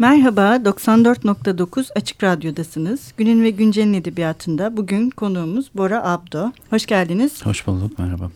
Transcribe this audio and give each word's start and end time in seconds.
Merhaba, 0.00 0.56
94.9 0.56 1.92
Açık 1.96 2.24
Radyo'dasınız. 2.24 3.12
Günün 3.16 3.42
ve 3.42 3.50
Güncel'in 3.50 3.94
edebiyatında 3.94 4.76
bugün 4.76 5.10
konuğumuz 5.10 5.70
Bora 5.74 6.04
Abdo. 6.04 6.52
Hoş 6.70 6.86
geldiniz. 6.86 7.46
Hoş 7.46 7.66
bulduk, 7.66 7.98
merhaba. 7.98 8.30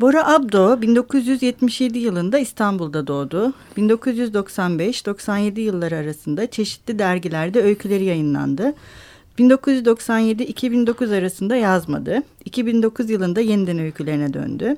Bora 0.00 0.34
Abdo 0.34 0.82
1977 0.82 1.98
yılında 1.98 2.38
İstanbul'da 2.38 3.06
doğdu. 3.06 3.52
1995-97 3.76 5.60
yılları 5.60 5.96
arasında 5.96 6.50
çeşitli 6.50 6.98
dergilerde 6.98 7.62
öyküleri 7.62 8.04
yayınlandı. 8.04 8.74
1997-2009 9.38 11.18
arasında 11.18 11.56
yazmadı. 11.56 12.22
2009 12.44 13.10
yılında 13.10 13.40
yeniden 13.40 13.78
öykülerine 13.78 14.34
döndü. 14.34 14.76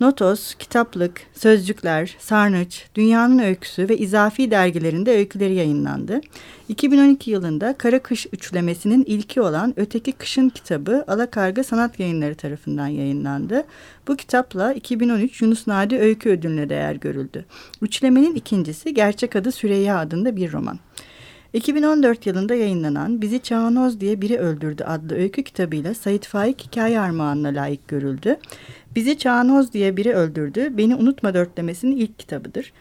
Notos, 0.00 0.54
Kitaplık, 0.54 1.22
Sözcükler, 1.34 2.16
Sarnıç, 2.18 2.84
Dünyanın 2.94 3.38
Öyküsü 3.38 3.88
ve 3.88 3.98
İzafi 3.98 4.50
dergilerinde 4.50 5.16
öyküleri 5.16 5.54
yayınlandı. 5.54 6.20
2012 6.68 7.30
yılında 7.30 7.74
Kara 7.78 7.98
Kış 7.98 8.26
üçlemesinin 8.32 9.04
ilki 9.04 9.40
olan 9.40 9.74
Öteki 9.76 10.12
Kışın 10.12 10.48
kitabı 10.48 11.04
Alakarga 11.08 11.64
Sanat 11.64 12.00
Yayınları 12.00 12.34
tarafından 12.34 12.86
yayınlandı. 12.86 13.64
Bu 14.08 14.16
kitapla 14.16 14.72
2013 14.72 15.42
Yunus 15.42 15.66
Nadi 15.66 15.98
Öykü 15.98 16.30
Ödülü'ne 16.30 16.68
değer 16.68 16.94
görüldü. 16.94 17.44
Üçlemenin 17.82 18.34
ikincisi 18.34 18.94
Gerçek 18.94 19.36
Adı 19.36 19.52
Süreyya 19.52 19.98
adında 19.98 20.36
bir 20.36 20.52
roman. 20.52 20.78
2014 21.56 22.26
yılında 22.26 22.54
yayınlanan 22.54 23.22
Bizi 23.22 23.42
Çağanoz 23.42 24.00
diye 24.00 24.20
Biri 24.20 24.38
Öldürdü 24.38 24.84
adlı 24.84 25.14
öykü 25.14 25.42
kitabıyla 25.42 25.94
Sait 25.94 26.26
Faik 26.26 26.64
Hikaye 26.66 27.00
Armağanı'na 27.00 27.48
layık 27.48 27.88
görüldü. 27.88 28.36
Bizi 28.94 29.18
Çağanoz 29.18 29.72
diye 29.72 29.96
Biri 29.96 30.14
Öldürdü 30.14 30.76
Beni 30.76 30.94
Unutma 30.94 31.34
dörtlemesinin 31.34 31.96
ilk 31.96 32.18
kitabıdır. 32.18 32.72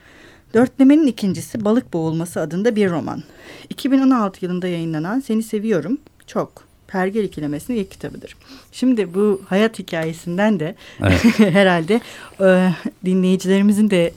Dörtlemenin 0.54 1.08
ikincisi 1.08 1.66
Balık 1.66 1.94
Boğulması 1.94 2.42
adında 2.42 2.76
bir 2.76 2.90
roman. 2.90 3.24
2016 3.70 4.46
yılında 4.46 4.68
yayınlanan 4.68 5.20
Seni 5.20 5.44
Seviyorum 5.44 5.98
Çok 6.28 6.64
Pergel 6.88 7.24
ikilemesinin 7.24 7.78
ilk 7.78 7.92
kitabıdır. 7.92 8.36
Şimdi 8.72 9.14
bu 9.14 9.42
hayat 9.46 9.80
hikayesinden 9.80 10.60
de 10.60 10.76
evet. 11.00 11.24
herhalde 11.40 12.02
e, 12.42 12.72
dinleyicilerimizin 13.06 13.90
de 13.90 14.14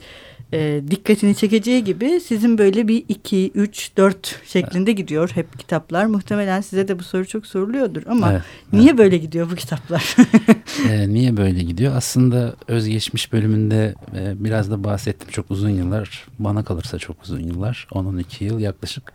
e, 0.53 0.81
dikkatini 0.91 1.35
çekeceği 1.35 1.83
gibi 1.83 2.19
sizin 2.19 2.57
böyle 2.57 2.87
bir 2.87 3.05
iki, 3.09 3.51
üç, 3.55 3.91
dört 3.97 4.41
şeklinde 4.45 4.91
gidiyor 4.91 5.31
hep 5.35 5.59
kitaplar. 5.59 6.05
Muhtemelen 6.05 6.61
size 6.61 6.87
de 6.87 6.99
bu 6.99 7.03
soru 7.03 7.27
çok 7.27 7.45
soruluyordur 7.45 8.03
ama 8.07 8.31
evet, 8.31 8.41
niye 8.73 8.89
evet. 8.89 8.97
böyle 8.97 9.17
gidiyor 9.17 9.51
bu 9.51 9.55
kitaplar? 9.55 10.15
e, 10.89 11.09
niye 11.09 11.37
böyle 11.37 11.63
gidiyor? 11.63 11.95
Aslında 11.95 12.55
özgeçmiş 12.67 13.33
bölümünde 13.33 13.95
e, 14.15 14.43
biraz 14.43 14.71
da 14.71 14.83
bahsettim. 14.83 15.27
Çok 15.31 15.51
uzun 15.51 15.69
yıllar, 15.69 16.27
bana 16.39 16.63
kalırsa 16.63 16.97
çok 16.97 17.23
uzun 17.23 17.39
yıllar. 17.39 17.87
10-12 17.91 18.43
yıl 18.43 18.59
yaklaşık 18.59 19.13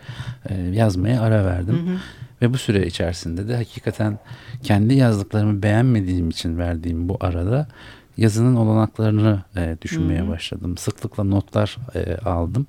e, 0.48 0.54
yazmaya 0.54 1.20
ara 1.20 1.44
verdim. 1.44 1.86
Hı 1.86 1.92
hı. 1.92 1.96
Ve 2.42 2.52
bu 2.52 2.58
süre 2.58 2.86
içerisinde 2.86 3.48
de 3.48 3.56
hakikaten 3.56 4.18
kendi 4.62 4.94
yazdıklarımı 4.94 5.62
beğenmediğim 5.62 6.30
için 6.30 6.58
verdiğim 6.58 7.08
bu 7.08 7.16
arada 7.20 7.68
yazının 8.16 8.56
olanaklarını 8.56 9.42
e, 9.56 9.76
düşünmeye 9.82 10.20
Hı-hı. 10.20 10.28
başladım. 10.28 10.76
Sıklıkla 10.76 11.24
notlar 11.24 11.76
e, 11.94 12.16
aldım. 12.16 12.66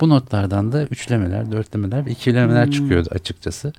Bu 0.00 0.08
notlardan 0.08 0.72
da 0.72 0.84
üçlemeler, 0.84 1.52
dörtlemeler 1.52 2.06
ve 2.06 2.10
ikilemeler 2.10 2.64
Hı-hı. 2.64 2.70
çıkıyordu 2.70 3.08
açıkçası. 3.12 3.72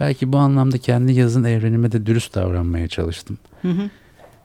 Belki 0.00 0.32
bu 0.32 0.38
anlamda 0.38 0.78
kendi 0.78 1.12
yazın 1.12 1.44
evrenime 1.44 1.92
de 1.92 2.06
dürüst 2.06 2.34
davranmaya 2.34 2.88
çalıştım. 2.88 3.38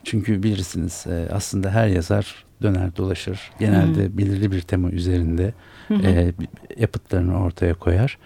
Çünkü 0.04 0.42
bilirsiniz 0.42 1.04
e, 1.06 1.28
aslında 1.32 1.70
her 1.70 1.88
yazar 1.88 2.44
döner 2.62 2.96
dolaşır. 2.96 3.40
Genelde 3.58 4.18
belirli 4.18 4.52
bir 4.52 4.60
tema 4.60 4.90
üzerinde 4.90 5.54
e, 5.90 6.32
yapıtlarını 6.78 7.40
ortaya 7.42 7.74
koyar. 7.74 8.18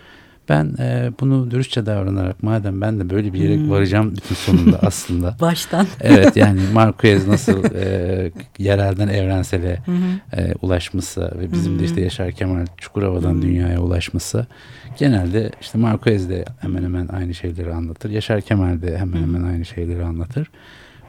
Ben 0.50 0.74
e, 0.78 1.12
bunu 1.20 1.50
dürüstçe 1.50 1.86
davranarak 1.86 2.42
madem 2.42 2.80
ben 2.80 3.00
de 3.00 3.10
böyle 3.10 3.32
bir 3.32 3.38
yere 3.38 3.56
hmm. 3.56 3.70
varacağım 3.70 4.16
bütün 4.16 4.34
sonunda 4.34 4.78
aslında. 4.82 5.36
Baştan. 5.40 5.86
evet 6.00 6.36
yani 6.36 6.60
Marquez 6.72 7.28
nasıl 7.28 7.64
e, 7.74 8.32
yerelden 8.58 9.08
evrensele 9.08 9.82
e, 10.36 10.54
ulaşmışsa 10.62 11.32
ve 11.38 11.52
bizim 11.52 11.78
de 11.78 11.84
işte 11.84 12.00
Yaşar 12.00 12.32
Kemal 12.32 12.66
Çukurova'dan 12.76 13.42
dünyaya 13.42 13.80
ulaşmışsa 13.80 14.46
genelde 14.98 15.50
işte 15.60 15.78
Marquez 15.78 16.28
de 16.28 16.44
hemen 16.60 16.82
hemen 16.82 17.08
aynı 17.08 17.34
şeyleri 17.34 17.74
anlatır. 17.74 18.10
Yaşar 18.10 18.40
Kemal 18.40 18.82
de 18.82 18.98
hemen 18.98 19.22
hemen 19.22 19.42
aynı 19.42 19.64
şeyleri 19.64 20.04
anlatır. 20.04 20.50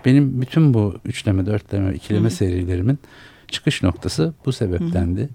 Benim 0.06 0.41
bütün 0.41 0.73
bu 0.73 0.96
üçleme, 1.06 1.46
dörtleme, 1.46 1.94
ikileme 1.94 2.29
serilerimin 2.29 3.00
çıkış 3.47 3.84
noktası 3.84 4.34
bu 4.46 4.52
sebeptendi. 4.52 5.22
Hı 5.22 5.29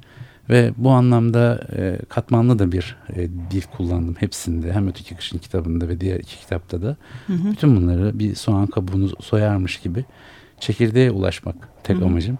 ve 0.50 0.72
bu 0.76 0.90
anlamda 0.90 1.60
e, 1.76 1.98
katmanlı 2.08 2.58
da 2.58 2.72
bir 2.72 2.96
e, 3.16 3.28
dil 3.50 3.62
kullandım 3.76 4.14
hepsinde. 4.18 4.72
Hem 4.72 4.88
Öteki 4.88 5.16
Kışın 5.16 5.38
kitabında 5.38 5.88
ve 5.88 6.00
diğer 6.00 6.20
iki 6.20 6.38
kitapta 6.38 6.82
da. 6.82 6.96
Hı 7.26 7.32
hı. 7.32 7.50
Bütün 7.50 7.76
bunları 7.76 8.18
bir 8.18 8.34
soğan 8.34 8.66
kabuğunu 8.66 9.08
soyarmış 9.20 9.80
gibi 9.80 10.04
çekirdeğe 10.60 11.10
ulaşmak 11.10 11.56
tek 11.82 11.96
hı 11.96 12.00
hı. 12.00 12.04
amacım. 12.04 12.38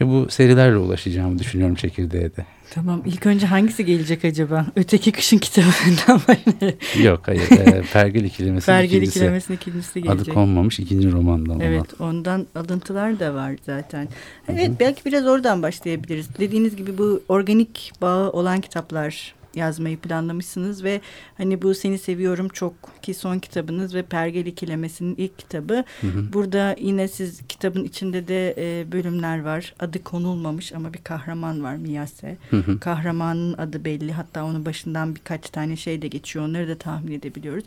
Ve 0.00 0.06
bu 0.06 0.26
serilerle 0.30 0.76
ulaşacağımı 0.76 1.38
düşünüyorum 1.38 1.74
çekirdeğe 1.74 2.36
de. 2.36 2.46
Tamam 2.70 3.02
ilk 3.06 3.26
önce 3.26 3.46
hangisi 3.46 3.84
gelecek 3.84 4.24
acaba? 4.24 4.66
Öteki 4.76 5.12
kışın 5.12 5.38
kitabından 5.38 6.16
mı? 6.28 6.72
Yok 7.02 7.20
hayır. 7.26 7.50
E, 7.50 7.82
Pergel 7.92 8.24
ikilemesinin 8.24 8.76
Pergel 8.76 8.96
ikincisi. 8.96 9.18
ikilemesinin 9.18 9.56
ikincisi 9.56 10.02
gelecek. 10.02 10.22
Adı 10.28 10.34
konmamış 10.34 10.80
ikinci 10.80 11.12
romandan 11.12 11.60
Evet 11.60 12.00
olan. 12.00 12.10
ondan 12.10 12.46
alıntılar 12.54 13.20
da 13.20 13.34
var 13.34 13.54
zaten. 13.66 14.08
Evet 14.48 14.68
Hı 14.68 14.72
-hı. 14.72 14.80
belki 14.80 15.04
biraz 15.04 15.26
oradan 15.26 15.62
başlayabiliriz. 15.62 16.28
Dediğiniz 16.38 16.76
gibi 16.76 16.98
bu 16.98 17.22
organik 17.28 17.92
bağı 18.02 18.30
olan 18.30 18.60
kitaplar 18.60 19.34
yazmayı 19.58 19.98
planlamışsınız 19.98 20.84
ve 20.84 21.00
hani 21.36 21.62
bu 21.62 21.74
Seni 21.74 21.98
Seviyorum 21.98 22.48
Çok 22.48 22.74
ki 23.02 23.14
son 23.14 23.38
kitabınız 23.38 23.94
ve 23.94 24.02
Pergel 24.02 24.46
İkilemesi'nin 24.46 25.14
ilk 25.16 25.38
kitabı. 25.38 25.84
Hı 26.00 26.06
hı. 26.06 26.32
Burada 26.32 26.76
yine 26.80 27.08
siz 27.08 27.40
kitabın 27.48 27.84
içinde 27.84 28.28
de 28.28 28.54
e, 28.58 28.92
bölümler 28.92 29.42
var. 29.42 29.74
Adı 29.80 30.04
konulmamış 30.04 30.72
ama 30.72 30.92
bir 30.94 31.02
kahraman 31.04 31.62
var 31.62 31.76
Miyase. 31.76 32.36
Hı 32.50 32.56
hı. 32.56 32.80
Kahramanın 32.80 33.54
adı 33.58 33.84
belli 33.84 34.12
hatta 34.12 34.44
onun 34.44 34.66
başından 34.66 35.14
birkaç 35.14 35.50
tane 35.50 35.76
şey 35.76 36.02
de 36.02 36.08
geçiyor. 36.08 36.44
Onları 36.44 36.68
da 36.68 36.78
tahmin 36.78 37.12
edebiliyoruz. 37.12 37.64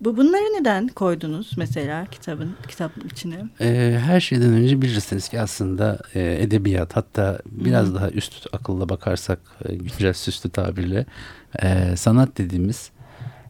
Bu 0.00 0.16
bunları 0.16 0.60
neden 0.60 0.88
koydunuz 0.88 1.52
mesela 1.56 2.06
kitabın 2.06 2.56
kitap 2.68 2.92
içine? 3.12 3.44
Ee, 3.60 3.98
her 4.04 4.20
şeyden 4.20 4.52
önce 4.52 4.82
bilirsiniz 4.82 5.28
ki 5.28 5.40
aslında 5.40 5.98
e, 6.14 6.42
edebiyat 6.42 6.96
hatta 6.96 7.38
biraz 7.46 7.88
Hı. 7.88 7.94
daha 7.94 8.10
üst 8.10 8.46
akılla 8.52 8.88
bakarsak 8.88 9.38
e, 9.64 9.74
güncel 9.74 10.12
süslü 10.12 10.50
tabirle 10.50 11.06
e, 11.62 11.96
sanat 11.96 12.38
dediğimiz 12.38 12.90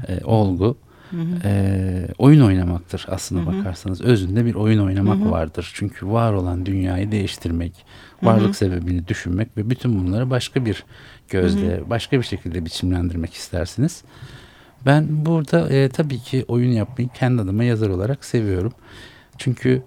e, 0.09 0.25
olgu 0.25 0.77
Hı 1.11 1.17
hı. 1.17 1.49
E, 1.49 2.09
oyun 2.19 2.41
oynamaktır 2.41 3.07
aslında 3.09 3.51
hı 3.51 3.55
hı. 3.55 3.59
bakarsanız. 3.59 4.01
Özünde 4.01 4.45
bir 4.45 4.55
oyun 4.55 4.79
oynamak 4.79 5.21
hı 5.21 5.25
hı. 5.25 5.31
vardır. 5.31 5.71
Çünkü 5.75 6.07
var 6.07 6.33
olan 6.33 6.67
dünyayı 6.67 7.13
değiştirmek, 7.13 7.87
varlık 8.23 8.45
hı 8.45 8.49
hı. 8.49 8.55
sebebini 8.55 9.09
düşünmek 9.09 9.57
ve 9.57 9.71
bütün 9.71 10.05
bunları 10.05 10.31
başka 10.31 10.65
bir 10.65 10.85
gözle, 11.29 11.77
hı 11.77 11.81
hı. 11.81 11.91
başka 11.91 12.19
bir 12.19 12.25
şekilde 12.25 12.65
biçimlendirmek 12.65 13.35
istersiniz. 13.35 14.05
Ben 14.87 15.27
burada 15.27 15.69
e, 15.69 15.89
tabii 15.89 16.19
ki 16.19 16.45
oyun 16.49 16.73
yapmayı 16.73 17.09
kendi 17.09 17.43
adıma 17.43 17.65
yazar 17.65 17.89
olarak 17.89 18.25
seviyorum. 18.25 18.73
Çünkü 19.39 19.83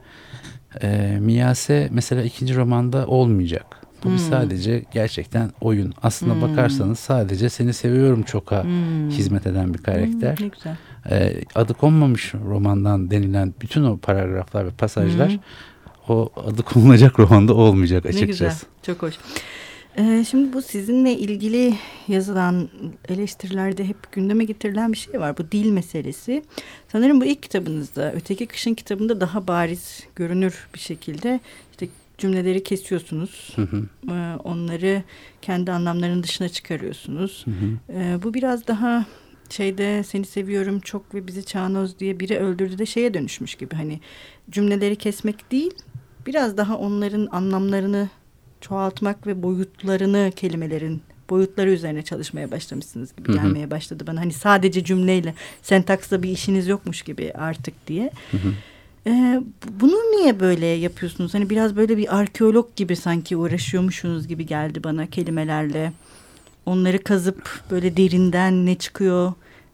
e, 0.82 1.18
Miyase 1.20 1.90
mesela 1.92 2.24
ikinci 2.24 2.56
romanda 2.56 3.08
olmayacak. 3.08 3.66
Bu 4.04 4.10
hmm. 4.10 4.18
sadece 4.18 4.84
gerçekten 4.92 5.52
oyun. 5.62 5.94
Aslında 6.04 6.34
hmm. 6.34 6.42
bakarsanız 6.42 7.00
sadece 7.00 7.50
seni 7.50 7.74
seviyorum 7.74 8.24
çoka 8.24 8.64
hmm. 8.64 9.10
hizmet 9.10 9.48
eden 9.48 9.74
bir 9.74 9.80
karakter. 9.80 10.38
Hmm, 10.38 10.46
ne 10.46 10.50
güzel. 10.50 10.78
E, 11.10 11.42
adı 11.56 11.74
konmamış 11.74 12.34
romandan 12.34 13.12
denilen 13.12 13.54
bütün 13.62 13.84
o 13.84 13.98
paragraflar 13.98 14.66
ve 14.66 14.70
pasajlar 14.70 15.30
hmm. 15.30 15.40
o 16.16 16.30
adı 16.36 16.64
konulacak 16.64 17.20
romanda 17.20 17.54
olmayacak 17.54 18.06
açıkçası. 18.06 18.44
Ne 18.44 18.50
güzel. 18.50 18.56
Çok 18.84 19.02
hoş. 19.02 19.16
Ee, 19.98 20.26
şimdi 20.30 20.54
bu 20.54 20.62
sizinle 20.62 21.14
ilgili 21.14 21.74
yazılan 22.08 22.70
eleştirilerde 23.08 23.84
hep 23.84 24.12
gündeme 24.12 24.44
getirilen 24.44 24.92
bir 24.92 24.98
şey 24.98 25.20
var. 25.20 25.38
Bu 25.38 25.52
dil 25.52 25.72
meselesi. 25.72 26.44
Sanırım 26.92 27.22
bu 27.22 27.26
ilk 27.26 27.44
kitabınızda, 27.44 28.14
öteki 28.14 28.46
kışın 28.46 28.74
kitabında 28.74 29.22
daha 29.22 29.48
bariz 29.48 30.04
görünür 30.16 30.68
bir 30.74 30.80
şekilde 30.80 31.40
işte 31.72 31.88
cümleleri 32.18 32.64
kesiyorsunuz. 32.64 33.54
Hı 33.56 33.62
hı. 33.62 33.84
Ee, 34.12 34.36
onları 34.44 35.04
kendi 35.42 35.72
anlamlarının 35.72 36.24
dışına 36.24 36.50
çıkarıyorsunuz. 36.50 37.46
Hı 37.46 37.52
hı. 37.52 38.00
Ee, 38.00 38.24
bu 38.24 38.34
biraz 38.34 38.68
daha 38.68 39.06
şeyde 39.50 40.04
seni 40.04 40.26
seviyorum 40.26 40.80
çok 40.80 41.16
ve 41.16 41.28
bizi 41.28 41.46
Çağnoz 41.46 42.00
diye 42.00 42.20
biri 42.20 42.38
öldürdü 42.38 42.78
de 42.78 42.86
şeye 42.86 43.14
dönüşmüş 43.14 43.56
gibi. 43.56 43.76
Hani 43.76 44.00
cümleleri 44.52 44.96
kesmek 44.96 45.52
değil, 45.52 45.72
biraz 46.26 46.58
daha 46.58 46.78
onların 46.78 47.28
anlamlarını 47.32 48.10
çoğaltmak 48.62 49.28
ve 49.28 49.44
boyutlarını 49.44 50.32
kelimelerin 50.36 51.02
boyutları 51.30 51.72
üzerine 51.72 52.02
çalışmaya 52.02 52.52
başlamışsınız 52.52 53.16
gibi 53.16 53.28
hı 53.28 53.32
hı. 53.32 53.36
gelmeye 53.36 53.72
başladı 53.72 54.04
bana. 54.08 54.20
Hani 54.20 54.34
sadece 54.34 54.84
cümleyle 54.84 55.34
sentaksla 55.62 56.24
bir 56.24 56.30
işiniz 56.30 56.68
yokmuş 56.68 57.02
gibi 57.02 57.34
artık 57.34 57.88
diye. 57.88 58.12
Hı 58.32 58.38
hı. 58.38 58.54
Ee, 59.08 59.42
bunu 59.82 59.96
niye 59.96 60.40
böyle 60.40 60.66
yapıyorsunuz? 60.66 61.34
Hani 61.34 61.50
biraz 61.50 61.76
böyle 61.76 61.98
bir 61.98 62.18
arkeolog 62.18 62.76
gibi 62.76 62.96
sanki 62.96 63.38
uğraşıyormuşsunuz 63.38 64.28
gibi 64.28 64.46
geldi 64.46 64.84
bana 64.84 65.06
kelimelerle. 65.08 65.94
onları 66.66 67.04
kazıp 67.04 67.62
böyle 67.72 67.98
derinden 67.98 68.66
ne 68.66 68.76
çıkıyor 68.76 69.34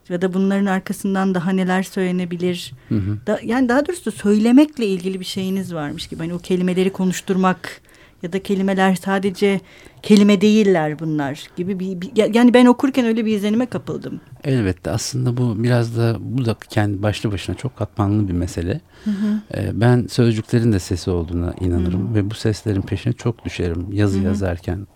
ya 0.09 0.21
da 0.21 0.33
bunların 0.33 0.65
arkasından 0.65 1.35
daha 1.35 1.51
neler 1.51 1.83
söylenebilir. 1.83 2.73
Hı 2.89 2.95
hı. 2.95 3.17
Da, 3.27 3.39
yani 3.43 3.69
daha 3.69 3.87
doğrusu 3.87 4.11
söylemekle 4.11 4.85
ilgili 4.85 5.19
bir 5.19 5.25
şeyiniz 5.25 5.73
varmış 5.73 6.07
gibi. 6.07 6.19
Hani 6.19 6.33
o 6.33 6.39
kelimeleri 6.39 6.89
konuşturmak 6.89 7.81
ya 8.23 8.33
da 8.33 8.43
kelimeler 8.43 8.95
sadece 8.95 9.61
kelime 10.01 10.41
değiller 10.41 10.99
bunlar 10.99 11.47
gibi 11.55 11.79
bir, 11.79 12.01
bir 12.01 12.33
yani 12.33 12.53
ben 12.53 12.65
okurken 12.65 13.05
öyle 13.05 13.25
bir 13.25 13.35
izlenime 13.35 13.65
kapıldım. 13.65 14.21
Elbette 14.43 14.91
aslında 14.91 15.37
bu 15.37 15.63
biraz 15.63 15.97
da 15.97 16.17
bu 16.19 16.45
da 16.45 16.55
kendi 16.69 17.03
başlı 17.03 17.31
başına 17.31 17.55
çok 17.55 17.77
katmanlı 17.77 18.27
bir 18.27 18.33
mesele. 18.33 18.81
Hı 19.03 19.09
hı. 19.09 19.41
Ee, 19.55 19.71
ben 19.73 20.07
sözcüklerin 20.09 20.71
de 20.71 20.79
sesi 20.79 21.11
olduğuna 21.11 21.53
inanırım 21.59 22.07
hı 22.07 22.11
hı. 22.11 22.15
ve 22.15 22.29
bu 22.29 22.35
seslerin 22.35 22.81
peşine 22.81 23.13
çok 23.13 23.45
düşerim 23.45 23.87
yazı 23.91 24.17
hı 24.17 24.21
hı. 24.21 24.25
yazarken. 24.25 24.87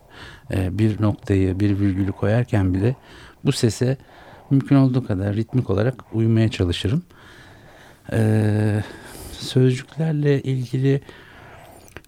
E, 0.52 0.78
bir 0.78 1.02
noktayı 1.02 1.60
bir 1.60 1.80
virgülü 1.80 2.12
koyarken 2.12 2.74
bile 2.74 2.96
bu 3.46 3.52
sese 3.52 3.98
mümkün 4.50 4.76
olduğu 4.76 5.08
kadar 5.08 5.36
ritmik 5.36 5.70
olarak 5.70 5.96
uymaya 6.14 6.50
çalışırım. 6.50 7.04
Ee, 8.12 8.84
sözcüklerle 9.32 10.42
ilgili 10.42 11.02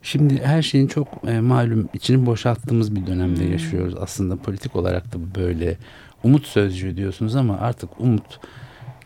Şimdi 0.01 0.41
her 0.43 0.61
şeyin 0.61 0.87
çok 0.87 1.07
e, 1.27 1.39
malum 1.39 1.89
içini 1.93 2.25
boşalttığımız 2.25 2.95
bir 2.95 3.07
dönemde 3.07 3.45
hmm. 3.45 3.51
yaşıyoruz. 3.51 3.95
Aslında 3.99 4.35
politik 4.35 4.75
olarak 4.75 5.13
da 5.13 5.35
böyle 5.35 5.77
umut 6.23 6.45
sözcüğü 6.45 6.97
diyorsunuz 6.97 7.35
ama 7.35 7.57
artık 7.57 7.89
umut 7.99 8.39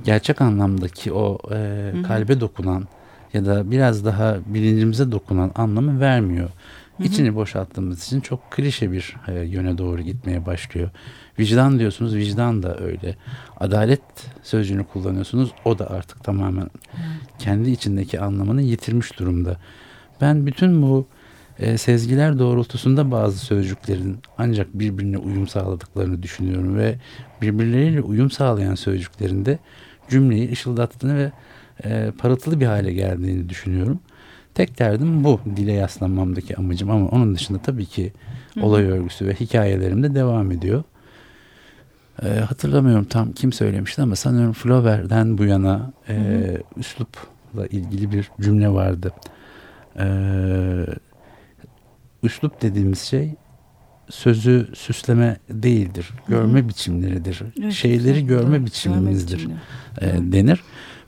gerçek 0.03 0.41
anlamdaki 0.41 1.13
o 1.13 1.37
e, 1.51 1.91
kalbe 2.07 2.39
dokunan 2.39 2.87
ya 3.33 3.45
da 3.45 3.71
biraz 3.71 4.05
daha 4.05 4.37
bilincimize 4.45 5.11
dokunan 5.11 5.51
anlamı 5.55 5.99
vermiyor. 5.99 6.49
Hı 6.97 7.03
İçini 7.03 7.35
boşalttığımız 7.35 8.03
için 8.03 8.21
çok 8.21 8.51
klişe 8.51 8.91
bir 8.91 9.15
e, 9.27 9.33
yöne 9.33 9.77
doğru 9.77 10.01
gitmeye 10.01 10.45
başlıyor. 10.45 10.89
Vicdan 11.39 11.79
diyorsunuz, 11.79 12.15
vicdan 12.15 12.63
da 12.63 12.79
öyle. 12.79 13.15
Adalet 13.59 14.01
sözcüğünü 14.43 14.83
kullanıyorsunuz, 14.83 15.51
o 15.65 15.79
da 15.79 15.89
artık 15.89 16.23
tamamen 16.23 16.69
kendi 17.39 17.71
içindeki 17.71 18.19
anlamını 18.19 18.61
yitirmiş 18.61 19.19
durumda. 19.19 19.57
Ben 20.23 20.45
bütün 20.45 20.81
bu 20.81 21.07
e, 21.59 21.77
sezgiler 21.77 22.39
doğrultusunda 22.39 23.11
bazı 23.11 23.37
sözcüklerin 23.37 24.17
ancak 24.37 24.67
birbirine 24.73 25.17
uyum 25.17 25.47
sağladıklarını 25.47 26.23
düşünüyorum 26.23 26.77
ve 26.77 26.95
birbirleriyle 27.41 28.01
uyum 28.01 28.31
sağlayan 28.31 28.75
sözcüklerin 28.75 29.45
de 29.45 29.59
cümleyi 30.09 30.51
ışıldattığını 30.51 31.17
ve 31.17 31.31
e, 31.83 32.11
parıltılı 32.17 32.59
bir 32.59 32.65
hale 32.65 32.93
geldiğini 32.93 33.49
düşünüyorum. 33.49 33.99
Tek 34.53 34.79
derdim 34.79 35.23
bu 35.23 35.39
dile 35.55 35.71
yaslanmamdaki 35.71 36.57
amacım 36.57 36.91
ama 36.91 37.07
onun 37.07 37.35
dışında 37.35 37.57
tabii 37.57 37.85
ki 37.85 38.13
olay 38.61 38.83
örgüsü 38.83 39.27
ve 39.27 39.33
hikayelerim 39.33 40.03
de 40.03 40.15
devam 40.15 40.51
ediyor. 40.51 40.83
Ee, 42.23 42.27
hatırlamıyorum 42.27 43.05
tam 43.05 43.31
kim 43.31 43.53
söylemişti 43.53 44.01
ama 44.01 44.15
sanıyorum 44.15 44.53
Flaubert'den 44.53 45.37
bu 45.37 45.45
yana 45.45 45.93
e, 46.09 46.41
üslupla 46.77 47.67
ilgili 47.67 48.11
bir 48.11 48.29
cümle 48.41 48.69
vardı 48.69 49.11
e, 49.99 50.05
üslup 52.23 52.61
dediğimiz 52.61 52.99
şey 52.99 53.35
sözü 54.09 54.67
süsleme 54.75 55.37
değildir. 55.49 56.09
Görme 56.27 56.59
Hı-hı. 56.59 56.69
biçimleridir. 56.69 57.43
Evet, 57.61 57.73
şeyleri 57.73 58.27
görme 58.27 58.57
doğru. 58.57 58.65
biçimimizdir 58.65 59.39
görme 59.39 59.59
e, 60.01 60.31
denir. 60.31 60.63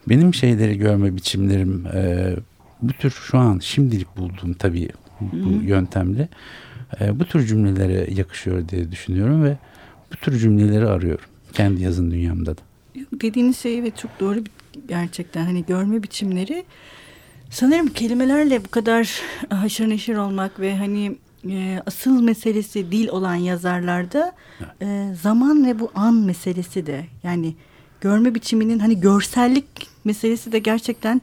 Benim 0.09 0.33
şeyleri 0.33 0.77
görme 0.77 1.15
biçimlerim 1.15 1.87
e, 1.93 2.33
bu 2.81 2.93
tür 2.93 3.11
şu 3.11 3.37
an 3.37 3.59
şimdilik 3.59 4.17
bulduğum 4.17 4.53
tabii 4.53 4.89
bu 5.21 5.37
Hı-hı. 5.37 5.63
yöntemle 5.63 6.29
e, 7.01 7.19
bu 7.19 7.25
tür 7.25 7.47
cümlelere 7.47 8.13
yakışıyor 8.13 8.69
diye 8.69 8.91
düşünüyorum 8.91 9.43
ve 9.43 9.57
bu 10.13 10.15
tür 10.15 10.39
cümleleri 10.39 10.87
arıyorum. 10.87 11.25
Kendi 11.53 11.83
yazın 11.83 12.11
dünyamda 12.11 12.57
da. 12.57 12.61
Dediğiniz 13.21 13.57
şey 13.57 13.79
evet 13.79 13.97
çok 13.97 14.19
doğru 14.19 14.43
gerçekten 14.87 15.45
hani 15.45 15.65
görme 15.65 16.03
biçimleri 16.03 16.65
Sanırım 17.55 17.87
kelimelerle 17.87 18.65
bu 18.65 18.69
kadar 18.69 19.21
haşır 19.49 19.89
neşir 19.89 20.15
olmak 20.15 20.59
ve 20.59 20.77
hani 20.77 21.15
e, 21.49 21.79
asıl 21.85 22.21
meselesi 22.21 22.91
dil 22.91 23.07
olan 23.07 23.35
yazarlarda 23.35 24.33
e, 24.81 25.09
zaman 25.21 25.65
ve 25.65 25.79
bu 25.79 25.91
an 25.95 26.13
meselesi 26.13 26.85
de 26.85 27.05
yani 27.23 27.55
görme 28.01 28.35
biçiminin 28.35 28.79
hani 28.79 28.99
görsellik 28.99 29.65
meselesi 30.03 30.51
de 30.51 30.59
gerçekten 30.59 31.21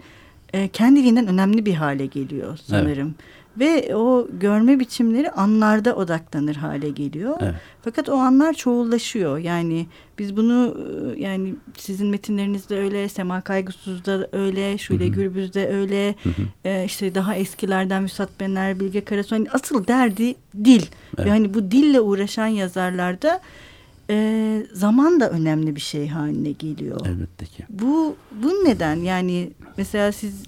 e, 0.52 0.68
kendiliğinden 0.68 1.26
önemli 1.26 1.66
bir 1.66 1.74
hale 1.74 2.06
geliyor 2.06 2.58
sanırım. 2.66 3.14
Evet. 3.18 3.41
Ve 3.58 3.96
o 3.96 4.28
görme 4.40 4.80
biçimleri 4.80 5.30
anlarda 5.30 5.96
odaklanır 5.96 6.56
hale 6.56 6.90
geliyor. 6.90 7.36
Evet. 7.40 7.54
Fakat 7.82 8.08
o 8.08 8.14
anlar 8.14 8.52
çoğullaşıyor. 8.52 9.38
Yani 9.38 9.86
biz 10.18 10.36
bunu 10.36 10.76
yani 11.18 11.54
sizin 11.76 12.06
metinlerinizde 12.08 12.78
öyle, 12.78 13.08
Sema 13.08 13.40
Kaygısız'da 13.40 14.28
öyle, 14.32 14.78
Şule 14.78 15.08
Gürbüz'de 15.08 15.68
öyle, 15.68 16.14
hı 16.22 16.28
hı. 16.28 16.68
E, 16.68 16.84
işte 16.84 17.14
daha 17.14 17.34
eskilerden 17.34 18.02
Müsat 18.02 18.40
Bener, 18.40 18.80
Bilge 18.80 19.04
Karasu. 19.04 19.36
Hani 19.36 19.50
asıl 19.50 19.86
derdi 19.86 20.34
dil. 20.64 20.82
Evet. 21.18 21.26
Ve 21.26 21.30
hani 21.30 21.54
bu 21.54 21.70
dille 21.70 22.00
uğraşan 22.00 22.46
yazarlarda 22.46 23.40
e, 24.10 24.66
zaman 24.72 25.20
da 25.20 25.30
önemli 25.30 25.76
bir 25.76 25.80
şey 25.80 26.08
haline 26.08 26.52
geliyor. 26.52 27.06
Elbette 27.06 27.46
ki. 27.46 27.64
Bu, 27.68 28.16
bu 28.42 28.48
neden? 28.48 28.96
Yani 28.96 29.50
mesela 29.76 30.12
siz 30.12 30.42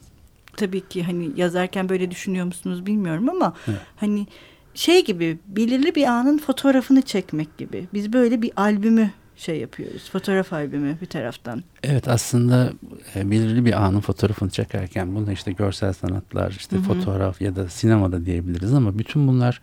tabii 0.56 0.88
ki 0.88 1.02
hani 1.02 1.30
yazarken 1.36 1.88
böyle 1.88 2.10
düşünüyor 2.10 2.46
musunuz 2.46 2.86
bilmiyorum 2.86 3.28
ama 3.28 3.54
evet. 3.68 3.78
hani 3.96 4.26
şey 4.74 5.04
gibi 5.04 5.38
belirli 5.46 5.94
bir 5.94 6.06
anın 6.06 6.38
fotoğrafını 6.38 7.02
çekmek 7.02 7.58
gibi. 7.58 7.88
Biz 7.94 8.12
böyle 8.12 8.42
bir 8.42 8.52
albümü 8.56 9.10
şey 9.36 9.60
yapıyoruz. 9.60 10.10
Fotoğraf 10.10 10.52
albümü 10.52 10.96
bir 11.00 11.06
taraftan. 11.06 11.62
Evet 11.82 12.08
aslında 12.08 12.72
e, 13.16 13.30
belirli 13.30 13.64
bir 13.64 13.84
anın 13.84 14.00
fotoğrafını 14.00 14.50
çekerken 14.50 15.14
bunu 15.14 15.32
işte 15.32 15.52
görsel 15.52 15.92
sanatlar, 15.92 16.50
işte 16.50 16.76
Hı-hı. 16.76 16.84
fotoğraf 16.84 17.40
ya 17.40 17.56
da 17.56 17.68
sinemada 17.68 18.26
diyebiliriz 18.26 18.74
ama 18.74 18.98
bütün 18.98 19.28
bunlar 19.28 19.60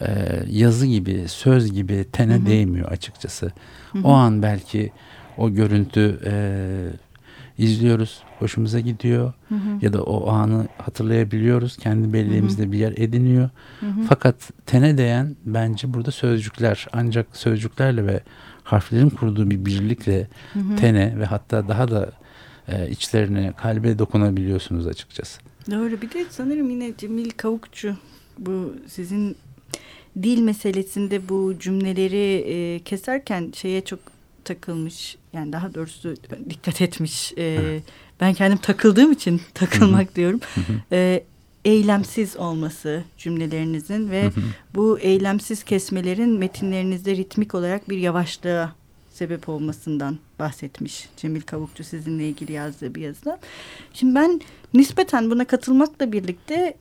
e, 0.00 0.06
yazı 0.48 0.86
gibi, 0.86 1.24
söz 1.28 1.72
gibi 1.72 2.06
tene 2.12 2.34
Hı-hı. 2.34 2.46
değmiyor 2.46 2.90
açıkçası. 2.90 3.52
Hı-hı. 3.92 4.02
O 4.04 4.12
an 4.12 4.42
belki 4.42 4.92
o 5.36 5.50
görüntü 5.50 6.20
e, 6.24 6.32
izliyoruz. 7.58 8.22
Hoşumuza 8.38 8.80
gidiyor. 8.80 9.32
Hı 9.48 9.54
hı. 9.54 9.78
Ya 9.82 9.92
da 9.92 10.02
o 10.02 10.30
anı 10.30 10.68
hatırlayabiliyoruz. 10.78 11.76
Kendi 11.76 12.12
belleğimizde 12.12 12.62
hı 12.62 12.66
hı. 12.66 12.72
bir 12.72 12.78
yer 12.78 12.92
ediniyor. 12.96 13.50
Hı 13.80 13.86
hı. 13.86 14.02
Fakat 14.08 14.50
tene 14.66 14.98
değen 14.98 15.36
bence 15.44 15.94
burada 15.94 16.10
sözcükler. 16.10 16.86
Ancak 16.92 17.36
sözcüklerle 17.36 18.06
ve 18.06 18.20
harflerin 18.64 19.10
kurduğu 19.10 19.50
bir 19.50 19.64
birlikle 19.64 20.28
hı 20.52 20.58
hı. 20.60 20.76
tene 20.76 21.18
ve 21.18 21.24
hatta 21.24 21.68
daha 21.68 21.90
da 21.90 22.12
e, 22.68 22.90
içlerine, 22.90 23.52
kalbe 23.56 23.98
dokunabiliyorsunuz 23.98 24.86
açıkçası. 24.86 25.40
Doğru. 25.70 26.00
Bir 26.02 26.10
de 26.10 26.26
sanırım 26.30 26.70
yine 26.70 26.92
Cemil 26.98 27.30
Kavukçu 27.30 27.96
bu 28.38 28.74
sizin 28.86 29.36
dil 30.22 30.40
meselesinde 30.40 31.28
bu 31.28 31.54
cümleleri 31.58 32.44
e, 32.46 32.80
keserken 32.84 33.52
şeye 33.56 33.84
çok 33.84 34.00
takılmış 34.48 35.16
yani 35.32 35.52
daha 35.52 35.74
doğrusu 35.74 36.14
dikkat 36.50 36.80
etmiş 36.80 37.32
e, 37.38 37.80
ben 38.20 38.34
kendim 38.34 38.58
takıldığım 38.58 39.12
için 39.12 39.40
takılmak 39.54 40.16
diyorum. 40.16 40.40
E, 40.92 41.24
eylemsiz 41.64 42.36
olması 42.36 43.04
cümlelerinizin 43.18 44.10
ve 44.10 44.30
bu 44.74 44.98
eylemsiz 44.98 45.64
kesmelerin 45.64 46.38
metinlerinizde 46.38 47.16
ritmik 47.16 47.54
olarak 47.54 47.88
bir 47.88 47.98
yavaşlığa 47.98 48.74
sebep 49.10 49.48
olmasından 49.48 50.18
bahsetmiş 50.38 51.08
Cemil 51.16 51.40
Kavukçu 51.40 51.84
sizinle 51.84 52.28
ilgili 52.28 52.52
yazdığı 52.52 52.94
bir 52.94 53.00
yazıda. 53.00 53.38
Şimdi 53.92 54.14
ben 54.14 54.40
nispeten 54.74 55.30
buna 55.30 55.44
katılmakla 55.44 56.12
birlikte 56.12 56.74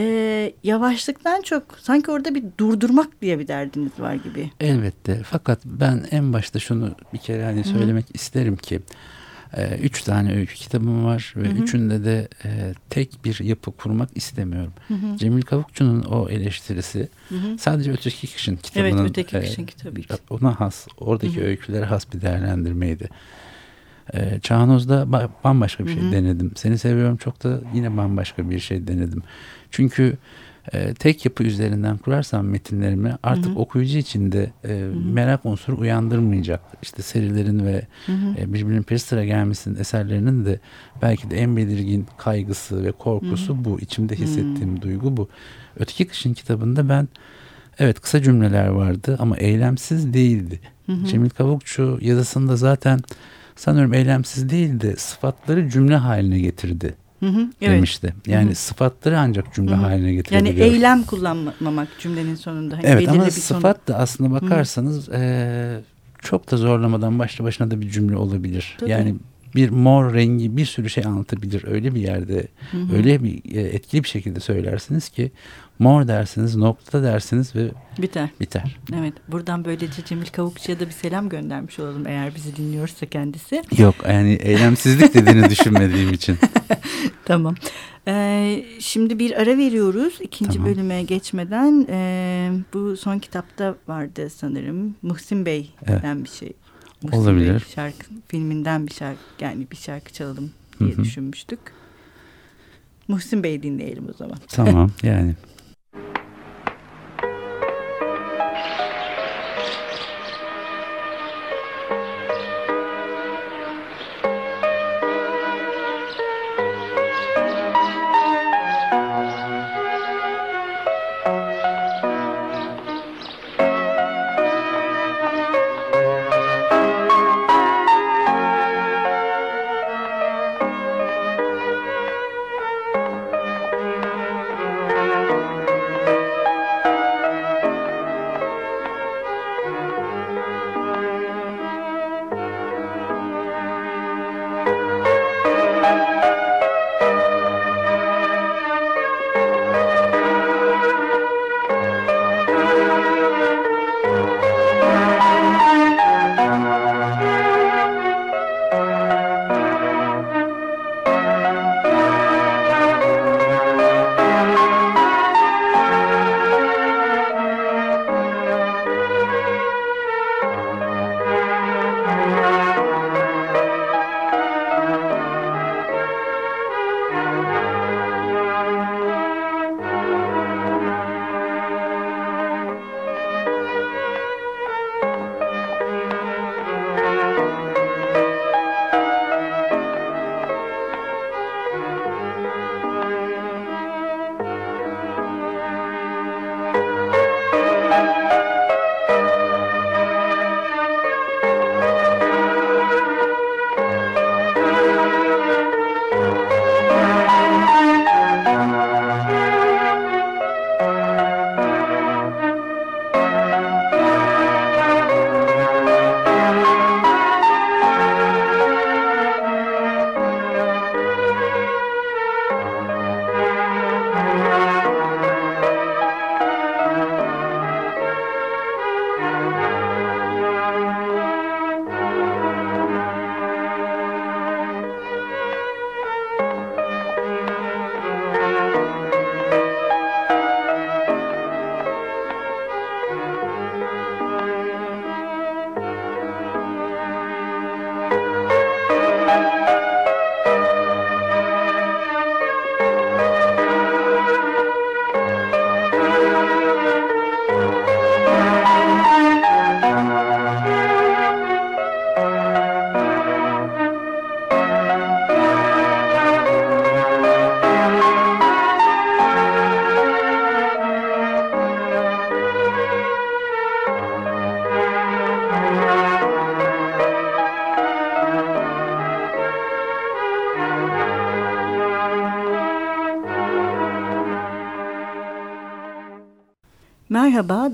e, 0.00 0.52
yavaşlıktan 0.64 1.42
çok 1.42 1.62
sanki 1.78 2.10
orada 2.10 2.34
bir 2.34 2.44
durdurmak 2.58 3.22
diye 3.22 3.38
bir 3.38 3.48
derdiniz 3.48 3.92
var 3.98 4.14
gibi. 4.14 4.50
Elbette. 4.60 5.22
Fakat 5.24 5.60
ben 5.64 6.06
en 6.10 6.32
başta 6.32 6.58
şunu 6.58 6.94
bir 7.12 7.18
kere 7.18 7.44
hani 7.44 7.64
söylemek 7.64 8.04
Hı-hı. 8.04 8.14
isterim 8.14 8.56
ki 8.56 8.80
e, 9.56 9.78
üç 9.78 10.02
tane 10.02 10.36
öykü 10.36 10.54
kitabım 10.54 11.04
var 11.04 11.34
ve 11.36 11.48
Hı-hı. 11.48 11.58
üçünde 11.58 12.04
de 12.04 12.28
e, 12.44 12.74
tek 12.90 13.24
bir 13.24 13.44
yapı 13.44 13.72
kurmak 13.72 14.10
istemiyorum. 14.14 14.72
Hı-hı. 14.88 15.16
Cemil 15.16 15.42
Kavukçu'nun 15.42 16.02
o 16.02 16.28
eleştirisi 16.28 17.08
Hı-hı. 17.28 17.58
sadece 17.58 17.92
Öteki 17.92 18.32
Kışın 18.34 18.56
kitabının 18.56 18.98
evet, 19.00 19.10
Öteki 19.10 19.36
e, 19.36 19.40
Kışın 19.40 19.66
kitabı. 19.66 20.00
ona 20.30 20.60
has, 20.60 20.86
oradaki 20.98 21.36
Hı-hı. 21.36 21.44
öykülere 21.44 21.84
has 21.84 22.12
bir 22.14 22.20
değerlendirmeydi. 22.20 23.08
E, 24.14 24.40
Çağnoz'da 24.40 25.12
bambaşka 25.44 25.86
bir 25.86 25.92
şey 25.92 26.02
Hı-hı. 26.02 26.12
denedim. 26.12 26.52
Seni 26.56 26.78
seviyorum 26.78 27.16
çok 27.16 27.44
da 27.44 27.60
yine 27.74 27.96
bambaşka 27.96 28.50
bir 28.50 28.58
şey 28.58 28.86
denedim. 28.86 29.22
Çünkü 29.70 30.16
e, 30.72 30.94
tek 30.94 31.24
yapı 31.24 31.44
üzerinden 31.44 31.96
kurarsam 31.96 32.46
metinlerimi 32.46 33.16
artık 33.22 33.46
hı 33.46 33.50
hı. 33.50 33.58
okuyucu 33.58 33.98
için 33.98 34.32
de 34.32 34.50
e, 34.64 34.90
merak 35.12 35.46
unsuru 35.46 35.80
uyandırmayacak. 35.80 36.60
İşte 36.82 37.02
serilerin 37.02 37.66
ve. 37.66 37.86
E, 38.38 38.52
birbirinin 38.52 38.82
peş 38.82 39.02
sıra 39.02 39.24
gelmesinin 39.24 39.78
eserlerinin 39.80 40.44
de 40.44 40.60
belki 41.02 41.30
de 41.30 41.36
en 41.36 41.56
belirgin 41.56 42.06
kaygısı 42.18 42.84
ve 42.84 42.92
korkusu 42.92 43.54
hı 43.54 43.58
hı. 43.58 43.64
bu. 43.64 43.80
İçimde 43.80 44.16
hissettiğim 44.16 44.76
hı. 44.76 44.82
duygu 44.82 45.16
bu. 45.16 45.28
Öteki 45.76 46.06
Kışın 46.06 46.34
kitabında 46.34 46.88
ben 46.88 47.08
Evet 47.80 48.00
kısa 48.00 48.22
cümleler 48.22 48.66
vardı 48.66 49.16
ama 49.20 49.36
eylemsiz 49.36 50.14
değildi. 50.14 50.60
Hı 50.86 50.92
hı. 50.92 51.06
Cemil 51.06 51.30
Kavukçu 51.30 51.98
yazısında 52.00 52.56
zaten 52.56 53.00
sanıyorum 53.56 53.94
eylemsiz 53.94 54.50
değildi. 54.50 54.94
Sıfatları 54.98 55.68
cümle 55.68 55.96
haline 55.96 56.38
getirdi. 56.40 56.94
Hı 57.20 57.26
hı, 57.26 57.48
evet. 57.62 57.76
demişti. 57.76 58.14
Yani 58.26 58.46
hı 58.46 58.50
hı. 58.50 58.54
sıfatları 58.54 59.18
ancak 59.18 59.54
cümle 59.54 59.70
hı 59.70 59.74
hı. 59.74 59.80
haline 59.80 60.12
getirebiliyor. 60.12 60.56
Yani 60.56 60.74
eylem 60.74 61.02
kullanmamak 61.02 61.88
cümlenin 61.98 62.34
sonunda. 62.34 62.76
Hani 62.76 62.86
evet 62.86 63.08
ama 63.08 63.30
sıfat 63.30 63.76
sonu. 63.86 63.96
da 63.96 64.00
aslında 64.02 64.30
bakarsanız 64.30 65.08
e, 65.08 65.80
çok 66.18 66.50
da 66.50 66.56
zorlamadan 66.56 67.18
başlı 67.18 67.44
başına 67.44 67.70
da 67.70 67.80
bir 67.80 67.90
cümle 67.90 68.16
olabilir. 68.16 68.76
Tabii. 68.80 68.90
Yani 68.90 69.14
bir 69.54 69.70
mor 69.70 70.14
rengi 70.14 70.56
bir 70.56 70.66
sürü 70.66 70.90
şey 70.90 71.04
anlatabilir. 71.04 71.64
Öyle 71.66 71.94
bir 71.94 72.00
yerde 72.00 72.48
hı 72.70 72.76
hı. 72.76 72.96
öyle 72.96 73.22
bir 73.22 73.56
e, 73.56 73.60
etkili 73.60 74.02
bir 74.02 74.08
şekilde 74.08 74.40
söylersiniz 74.40 75.08
ki 75.08 75.32
mor 75.78 76.08
dersiniz, 76.08 76.56
nokta 76.56 77.02
dersiniz 77.02 77.56
ve 77.56 77.70
biter. 77.98 78.30
Biter. 78.40 78.78
Evet. 78.98 79.14
Buradan 79.28 79.64
böylece 79.64 80.04
Cemil 80.04 80.26
Kavukçu'ya 80.26 80.80
da 80.80 80.86
bir 80.86 80.92
selam 80.92 81.28
göndermiş 81.28 81.78
olalım 81.78 82.06
eğer 82.06 82.34
bizi 82.34 82.56
dinliyorsa 82.56 83.06
kendisi. 83.06 83.62
Yok 83.78 83.94
yani 84.08 84.32
eylemsizlik 84.32 85.14
dediğini 85.14 85.50
düşünmediğim 85.50 86.12
için. 86.12 86.38
tamam. 87.24 87.54
Ee, 88.08 88.64
şimdi 88.80 89.18
bir 89.18 89.40
ara 89.40 89.58
veriyoruz. 89.58 90.18
ikinci 90.20 90.52
tamam. 90.52 90.72
bölüme 90.72 91.02
geçmeden 91.02 91.86
e, 91.90 92.50
bu 92.74 92.96
son 92.96 93.18
kitapta 93.18 93.74
vardı 93.88 94.30
sanırım. 94.30 94.96
Muhsin 95.02 95.46
Bey'den 95.46 96.16
evet. 96.16 96.24
bir 96.24 96.30
şey. 96.30 96.52
Muhsin 97.02 97.18
Olabilir. 97.18 97.66
Şarkı 97.74 98.06
filminden 98.28 98.86
bir 98.86 98.92
şarkı 98.92 99.20
yani 99.40 99.66
bir 99.70 99.76
şarkı 99.76 100.12
çalalım 100.12 100.50
diye 100.80 100.90
Hı 100.90 100.94
-hı. 100.94 101.04
düşünmüştük. 101.04 101.60
Muhsin 103.08 103.42
Bey 103.42 103.62
dinleyelim 103.62 104.08
o 104.10 104.12
zaman. 104.12 104.38
Tamam 104.48 104.90
yani. 105.02 105.34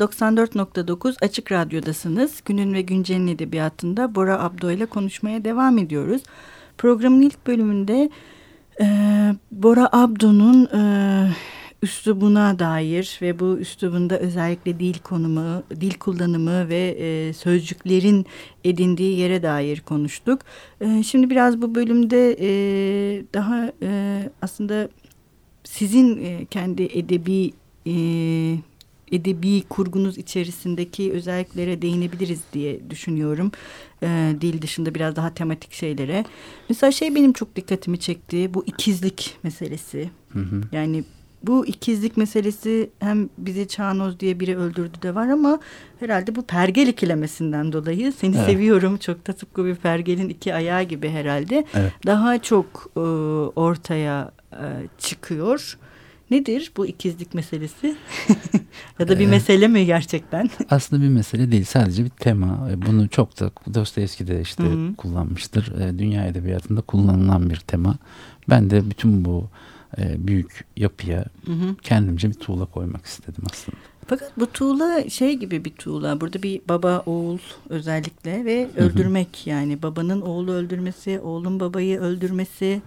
94.9 0.00 1.24
Açık 1.24 1.52
Radyo'dasınız. 1.52 2.42
Günün 2.44 2.74
ve 2.74 2.82
Güncel'in 2.82 3.26
edebiyatında 3.26 4.14
Bora 4.14 4.42
Abdo 4.42 4.70
ile 4.70 4.86
konuşmaya 4.86 5.44
devam 5.44 5.78
ediyoruz. 5.78 6.22
Programın 6.78 7.22
ilk 7.22 7.46
bölümünde 7.46 8.10
e, 8.80 8.86
Bora 9.50 9.88
Abdo'nun 9.92 10.66
e, 10.66 10.82
üslubuna 11.82 12.58
dair 12.58 13.18
ve 13.22 13.38
bu 13.38 13.58
üslubunda 13.58 14.18
özellikle 14.18 14.80
dil 14.80 14.98
konumu, 14.98 15.62
dil 15.80 15.94
kullanımı 15.94 16.68
ve 16.68 16.96
e, 16.98 17.32
sözcüklerin 17.32 18.26
edindiği 18.64 19.18
yere 19.18 19.42
dair 19.42 19.80
konuştuk. 19.80 20.40
E, 20.80 21.02
şimdi 21.02 21.30
biraz 21.30 21.62
bu 21.62 21.74
bölümde 21.74 22.36
e, 22.40 22.48
daha 23.34 23.72
e, 23.82 24.22
aslında 24.42 24.88
sizin 25.64 26.24
e, 26.24 26.44
kendi 26.44 26.82
edebi 26.82 27.52
e, 27.86 27.94
edebi 29.12 29.62
kurgunuz 29.62 30.18
içerisindeki 30.18 31.12
özelliklere 31.12 31.82
değinebiliriz 31.82 32.40
diye 32.52 32.90
düşünüyorum. 32.90 33.52
E, 34.02 34.36
dil 34.40 34.62
dışında 34.62 34.94
biraz 34.94 35.16
daha 35.16 35.34
tematik 35.34 35.72
şeylere. 35.72 36.24
Mesela 36.68 36.92
şey 36.92 37.14
benim 37.14 37.32
çok 37.32 37.56
dikkatimi 37.56 37.98
çekti. 37.98 38.54
Bu 38.54 38.64
ikizlik 38.66 39.36
meselesi. 39.42 40.10
Hı 40.32 40.38
hı. 40.38 40.62
Yani 40.72 41.04
bu 41.42 41.66
ikizlik 41.66 42.16
meselesi 42.16 42.90
hem 43.00 43.28
bizi 43.38 43.68
Çağnoz 43.68 44.20
diye 44.20 44.40
biri 44.40 44.56
öldürdü 44.56 45.02
de 45.02 45.14
var 45.14 45.28
ama 45.28 45.60
herhalde 46.00 46.36
bu 46.36 46.42
pergel 46.42 46.86
ikilemesinden 46.86 47.72
dolayı 47.72 48.12
seni 48.12 48.36
evet. 48.36 48.46
seviyorum 48.46 48.96
çok 48.96 49.26
da 49.26 49.32
tıpkı 49.32 49.64
bir 49.64 49.74
pergelin 49.74 50.28
iki 50.28 50.54
ayağı 50.54 50.82
gibi 50.82 51.08
herhalde 51.08 51.64
evet. 51.74 51.92
daha 52.06 52.42
çok 52.42 52.90
e, 52.96 53.00
ortaya 53.60 54.32
e, 54.52 54.66
çıkıyor. 54.98 55.78
Nedir 56.30 56.72
bu 56.76 56.86
ikizlik 56.86 57.34
meselesi? 57.34 57.96
ya 58.98 59.08
da 59.08 59.18
bir 59.18 59.24
ee, 59.24 59.30
mesele 59.30 59.68
mi 59.68 59.86
gerçekten? 59.86 60.50
aslında 60.70 61.02
bir 61.02 61.08
mesele 61.08 61.52
değil 61.52 61.64
sadece 61.64 62.04
bir 62.04 62.10
tema. 62.10 62.68
E, 62.70 62.86
bunu 62.86 63.08
çok 63.08 63.40
da 63.40 63.50
Dostoyevski 63.74 64.26
de 64.26 64.40
işte 64.40 64.62
Hı-hı. 64.62 64.94
kullanmıştır. 64.96 65.80
E, 65.80 65.98
dünya 65.98 66.26
edebiyatında 66.26 66.80
kullanılan 66.80 67.50
bir 67.50 67.56
tema. 67.56 67.96
Ben 68.48 68.70
de 68.70 68.90
bütün 68.90 69.24
bu 69.24 69.48
e, 69.98 70.26
büyük 70.26 70.64
yapıya 70.76 71.24
Hı-hı. 71.46 71.76
kendimce 71.82 72.28
bir 72.28 72.34
tuğla 72.34 72.66
koymak 72.66 73.06
istedim 73.06 73.44
aslında. 73.50 73.78
Fakat 74.06 74.32
bu 74.40 74.46
tuğla 74.46 75.10
şey 75.10 75.34
gibi 75.34 75.64
bir 75.64 75.70
tuğla. 75.70 76.20
Burada 76.20 76.42
bir 76.42 76.60
baba 76.68 77.02
oğul 77.06 77.38
özellikle 77.68 78.44
ve 78.44 78.68
öldürmek 78.76 79.46
yani 79.46 79.82
babanın 79.82 80.20
oğlu 80.20 80.52
öldürmesi, 80.52 81.20
oğlun 81.20 81.60
babayı 81.60 82.00
öldürmesi 82.00 82.82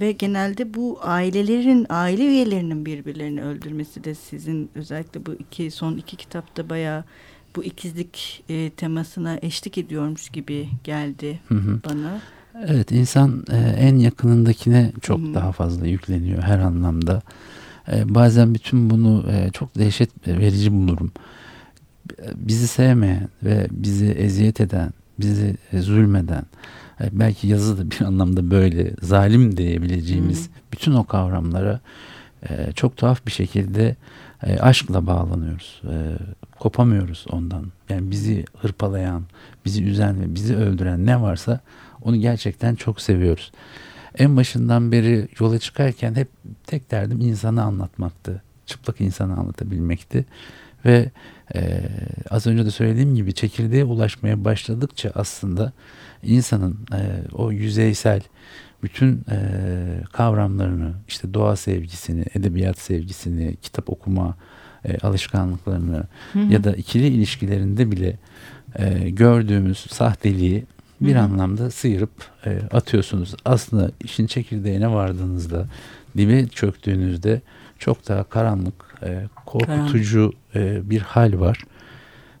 ve 0.00 0.12
genelde 0.12 0.74
bu 0.74 0.98
ailelerin 1.02 1.86
aile 1.88 2.26
üyelerinin 2.26 2.86
birbirlerini 2.86 3.42
öldürmesi 3.42 4.04
de 4.04 4.14
sizin 4.14 4.70
özellikle 4.74 5.26
bu 5.26 5.34
iki 5.34 5.70
son 5.70 5.96
iki 5.96 6.16
kitapta 6.16 6.70
bayağı 6.70 7.04
bu 7.56 7.64
ikizlik 7.64 8.44
e, 8.48 8.70
temasına 8.70 9.38
eşlik 9.42 9.78
ediyormuş 9.78 10.28
gibi 10.28 10.68
geldi 10.84 11.40
bana. 11.90 12.20
Evet 12.66 12.92
insan 12.92 13.44
e, 13.52 13.56
en 13.56 13.96
yakınındakine 13.96 14.92
çok 15.02 15.20
daha 15.34 15.52
fazla 15.52 15.86
yükleniyor 15.86 16.42
her 16.42 16.58
anlamda. 16.58 17.22
E, 17.92 18.14
bazen 18.14 18.54
bütün 18.54 18.90
bunu 18.90 19.24
e, 19.30 19.50
çok 19.50 19.78
dehşet 19.78 20.28
verici 20.28 20.72
bulurum. 20.72 21.12
Bizi 22.34 22.68
sevmeyen 22.68 23.28
ve 23.42 23.66
bizi 23.70 24.06
eziyet 24.06 24.60
eden, 24.60 24.92
bizi 25.20 25.56
zulmeden, 25.72 26.44
e, 27.00 27.04
belki 27.12 27.48
yazı 27.48 27.78
da 27.78 27.90
bir 27.90 28.00
anlamda 28.06 28.50
böyle 28.50 28.90
zalim 29.02 29.56
diyebileceğimiz 29.56 30.46
hmm. 30.46 30.54
bütün 30.72 30.92
o 30.92 31.04
kavramlara 31.04 31.80
e, 32.48 32.72
çok 32.72 32.96
tuhaf 32.96 33.26
bir 33.26 33.32
şekilde 33.32 33.96
e, 34.42 34.58
aşkla 34.58 35.06
bağlanıyoruz. 35.06 35.82
E, 35.84 35.96
kopamıyoruz 36.58 37.26
ondan. 37.30 37.64
Yani 37.88 38.10
bizi 38.10 38.44
hırpalayan, 38.58 39.22
bizi 39.64 39.84
üzen 39.84 40.20
ve 40.20 40.34
bizi 40.34 40.56
öldüren 40.56 41.06
ne 41.06 41.20
varsa 41.20 41.60
onu 42.02 42.16
gerçekten 42.16 42.74
çok 42.74 43.00
seviyoruz 43.00 43.52
en 44.18 44.36
başından 44.36 44.92
beri 44.92 45.28
yola 45.40 45.58
çıkarken 45.58 46.14
hep 46.14 46.28
tek 46.66 46.90
derdim 46.90 47.20
insanı 47.20 47.62
anlatmaktı. 47.62 48.42
Çıplak 48.66 49.00
insanı 49.00 49.36
anlatabilmekti. 49.36 50.24
Ve 50.84 51.10
e, 51.54 51.80
az 52.30 52.46
önce 52.46 52.64
de 52.66 52.70
söylediğim 52.70 53.14
gibi 53.14 53.34
çekirdeğe 53.34 53.84
ulaşmaya 53.84 54.44
başladıkça 54.44 55.12
aslında 55.14 55.72
insanın 56.22 56.78
e, 56.92 57.00
o 57.32 57.52
yüzeysel 57.52 58.22
bütün 58.82 59.24
e, 59.30 59.38
kavramlarını, 60.12 60.92
işte 61.08 61.34
doğa 61.34 61.56
sevgisini, 61.56 62.24
edebiyat 62.34 62.78
sevgisini, 62.78 63.56
kitap 63.62 63.90
okuma 63.90 64.36
e, 64.84 64.98
alışkanlıklarını 64.98 66.06
hı 66.32 66.38
hı. 66.38 66.52
ya 66.52 66.64
da 66.64 66.72
ikili 66.72 67.06
ilişkilerinde 67.06 67.90
bile 67.90 68.18
e, 68.78 69.10
gördüğümüz 69.10 69.78
sahteliği 69.78 70.64
bir 71.06 71.14
Hı-hı. 71.14 71.22
anlamda 71.22 71.70
sıyırıp 71.70 72.10
e, 72.46 72.58
atıyorsunuz. 72.72 73.34
Aslında 73.44 73.90
işin 74.04 74.26
çekirdeğine 74.26 74.90
vardığınızda, 74.90 75.66
dibe 76.16 76.48
çöktüğünüzde 76.48 77.40
çok 77.78 78.08
daha 78.08 78.24
karanlık, 78.24 78.94
e, 79.02 79.24
korkutucu 79.46 80.32
e, 80.54 80.90
bir 80.90 81.00
hal 81.00 81.40
var. 81.40 81.58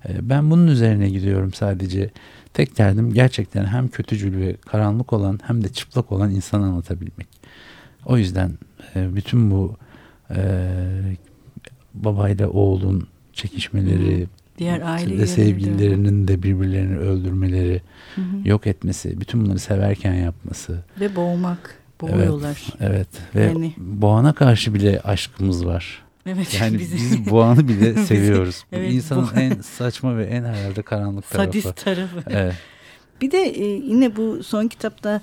E, 0.08 0.28
ben 0.28 0.50
bunun 0.50 0.66
üzerine 0.66 1.10
gidiyorum 1.10 1.52
sadece. 1.52 2.10
Tek 2.54 2.78
derdim 2.78 3.12
gerçekten 3.12 3.66
hem 3.66 3.88
kötücül 3.88 4.40
ve 4.40 4.56
karanlık 4.66 5.12
olan 5.12 5.40
hem 5.46 5.64
de 5.64 5.68
çıplak 5.68 6.12
olan 6.12 6.30
insanı 6.30 6.64
anlatabilmek. 6.64 7.26
O 8.06 8.18
yüzden 8.18 8.52
e, 8.96 9.16
bütün 9.16 9.50
bu 9.50 9.76
e, 10.30 10.40
babayla 11.94 12.48
oğlun 12.48 13.06
çekişmeleri, 13.32 14.26
diğer 14.58 14.80
aile 14.80 15.18
de 15.18 15.26
sevgililerinin 15.26 16.28
de 16.28 16.42
birbirlerini 16.42 16.98
öldürmeleri, 16.98 17.82
hı 18.14 18.20
hı. 18.20 18.48
yok 18.48 18.66
etmesi, 18.66 19.20
bütün 19.20 19.44
bunları 19.44 19.58
severken 19.58 20.14
yapması 20.14 20.84
ve 21.00 21.16
boğmak, 21.16 21.74
boğuyorlar. 22.00 22.66
Evet, 22.80 23.08
evet. 23.34 23.34
ve 23.34 23.44
yani. 23.44 23.74
boğana 23.78 24.32
karşı 24.32 24.74
bile 24.74 25.00
aşkımız 25.00 25.66
var. 25.66 26.04
Evet, 26.26 26.60
yani 26.60 26.78
bizi... 26.78 26.94
biz 26.94 27.30
boğanı 27.30 27.68
bile 27.68 27.94
seviyoruz. 28.04 28.64
evet, 28.72 28.92
İnsanın 28.92 29.28
bu... 29.36 29.40
en 29.40 29.60
saçma 29.60 30.16
ve 30.16 30.24
en 30.24 30.44
herhalde 30.44 30.82
karanlık 30.82 31.30
tarafı. 31.30 31.52
Sadist 31.52 31.84
tarafı. 31.84 32.22
Evet. 32.30 32.54
Bir 33.20 33.30
de 33.30 33.38
e, 33.38 33.64
yine 33.64 34.16
bu 34.16 34.42
son 34.42 34.68
kitapta 34.68 35.20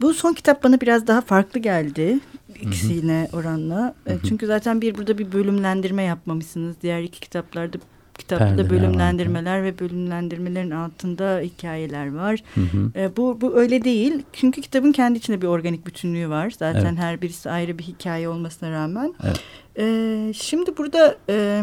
bu 0.00 0.14
son 0.14 0.32
kitap 0.32 0.64
bana 0.64 0.80
biraz 0.80 1.06
daha 1.06 1.20
farklı 1.20 1.60
geldi 1.60 2.18
ikisiyle 2.60 3.28
oranla. 3.32 3.94
Hı 4.04 4.14
hı. 4.14 4.18
Çünkü 4.28 4.46
zaten 4.46 4.80
bir 4.80 4.94
burada 4.94 5.18
bir 5.18 5.32
bölümlendirme 5.32 6.02
yapmamışsınız. 6.02 6.76
Diğer 6.82 7.02
iki 7.02 7.20
kitaplarda 7.20 7.78
kitapta 8.18 8.70
bölümlendirmeler 8.70 9.58
var. 9.58 9.64
ve 9.64 9.78
bölümlendirmelerin 9.78 10.70
altında 10.70 11.40
hikayeler 11.42 12.14
var. 12.14 12.42
Hı 12.54 12.60
hı. 12.60 12.90
E, 12.96 13.16
bu, 13.16 13.40
bu 13.40 13.56
öyle 13.56 13.84
değil. 13.84 14.22
Çünkü 14.32 14.60
kitabın 14.60 14.92
kendi 14.92 15.18
içinde 15.18 15.42
bir 15.42 15.46
organik 15.46 15.86
bütünlüğü 15.86 16.28
var. 16.28 16.50
Zaten 16.50 16.86
evet. 16.86 16.98
her 16.98 17.22
birisi 17.22 17.50
ayrı 17.50 17.78
bir 17.78 17.84
hikaye 17.84 18.28
olmasına 18.28 18.70
rağmen. 18.70 19.14
Evet. 19.24 19.40
E, 19.78 20.32
şimdi 20.34 20.76
burada 20.76 21.16
e, 21.28 21.62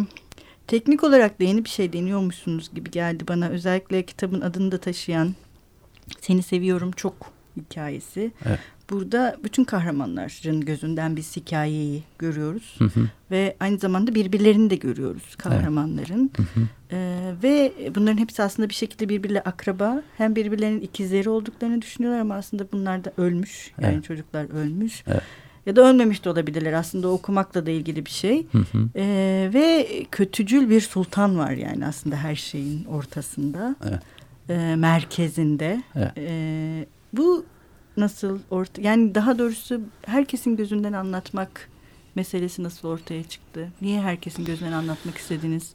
teknik 0.68 1.04
olarak 1.04 1.40
da 1.40 1.44
yeni 1.44 1.64
bir 1.66 1.70
şey 1.70 1.94
deniyormuşsunuz 1.94 2.74
gibi 2.74 2.92
geldi 2.92 3.28
bana. 3.28 3.50
Özellikle 3.50 4.04
kitabın 4.04 4.42
adını 4.42 4.72
da 4.72 4.78
taşıyan 4.78 5.36
Seni 6.22 6.44
Seviyorum 6.44 6.92
Çok 6.92 7.14
hikayesi. 7.58 8.32
Evet. 8.46 8.60
Burada 8.90 9.38
bütün 9.44 9.64
kahramanların 9.64 10.62
gözünden 10.62 11.16
biz 11.16 11.36
hikayeyi 11.36 12.04
görüyoruz. 12.20 12.76
Hı 12.78 12.86
hı. 12.86 13.10
Ve 13.32 13.56
aynı 13.60 13.78
zamanda 13.78 14.16
birbirlerini 14.16 14.70
de 14.70 14.76
görüyoruz 14.76 15.36
kahramanların. 15.36 16.32
Evet. 16.40 16.50
Hı 16.56 16.60
hı. 16.60 16.68
Ee, 16.92 17.34
ve 17.44 17.74
bunların 17.96 18.18
hepsi 18.18 18.44
aslında 18.44 18.70
bir 18.70 18.74
şekilde 18.74 19.10
birbirle 19.10 19.42
akraba. 19.42 20.02
Hem 20.18 20.36
birbirlerinin 20.36 20.82
ikizleri 20.82 21.30
olduklarını 21.30 21.82
düşünüyorlar 21.82 22.22
ama 22.22 22.36
aslında 22.36 22.72
bunlar 22.72 23.04
da 23.04 23.14
ölmüş. 23.18 23.72
Yani 23.82 23.94
evet. 23.94 24.04
çocuklar 24.04 24.50
ölmüş. 24.54 25.04
Evet. 25.08 25.22
Ya 25.66 25.76
da 25.76 25.90
ölmemiş 25.90 26.26
de 26.26 26.30
olabilirler. 26.30 26.74
Aslında 26.74 27.08
okumakla 27.08 27.66
da 27.66 27.72
ilgili 27.72 28.06
bir 28.06 28.12
şey. 28.12 28.48
Hı 28.52 28.58
hı. 28.58 28.90
Ee, 28.96 29.50
ve 29.54 29.88
kötücül 30.12 30.70
bir 30.70 30.82
sultan 30.82 31.38
var 31.38 31.52
yani 31.52 31.86
aslında 31.86 32.16
her 32.16 32.36
şeyin 32.36 32.86
ortasında. 32.86 33.76
Evet. 33.90 34.02
E, 34.50 34.76
merkezinde. 34.76 35.84
Evet. 35.96 36.12
E, 36.18 36.86
bu 37.14 37.46
nasıl 38.00 38.40
orta 38.50 38.82
yani 38.82 39.16
daha 39.16 39.40
doğrusu 39.40 39.82
herkesin 40.06 40.56
gözünden 40.56 40.94
anlatmak 40.94 41.70
meselesi 42.16 42.64
nasıl 42.64 42.88
ortaya 42.88 43.24
çıktı? 43.24 43.72
Niye 43.82 44.02
herkesin 44.02 44.46
gözünden 44.46 44.72
anlatmak 44.72 45.18
istediniz? 45.18 45.74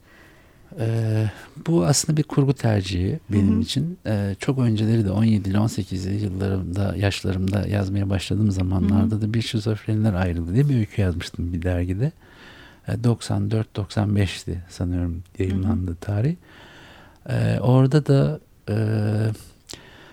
Ee, 0.79 1.31
bu 1.67 1.87
aslında 1.87 2.17
bir 2.17 2.23
kurgu 2.23 2.55
tercihi 2.55 3.21
benim 3.33 3.53
Hı-hı. 3.53 3.61
için. 3.61 3.99
Ee, 4.07 4.37
çok 4.39 4.59
önceleri 4.59 5.05
de 5.05 5.11
17 5.11 5.49
ile 5.49 5.59
18 5.59 6.23
yıllarımda, 6.23 6.97
yaşlarımda 6.97 7.67
yazmaya 7.69 8.11
başladığım 8.11 8.51
zamanlarda 8.51 9.15
Hı-hı. 9.15 9.23
da 9.23 9.35
bir 9.35 9.43
şizofreniler 9.43 10.15
ayrıldı 10.15 10.55
diye 10.55 10.69
bir 10.69 10.77
öykü 10.79 11.03
yazmıştım 11.03 11.53
bir 11.53 11.63
dergide. 11.63 12.13
Ee, 12.89 12.93
94-95'ti 12.93 14.59
sanıyorum 14.69 15.23
yayınlandı 15.39 15.91
Hı-hı. 15.91 16.01
tarih. 16.01 16.37
Ee, 17.29 17.59
orada 17.61 18.07
da 18.07 18.41
e, 18.69 18.77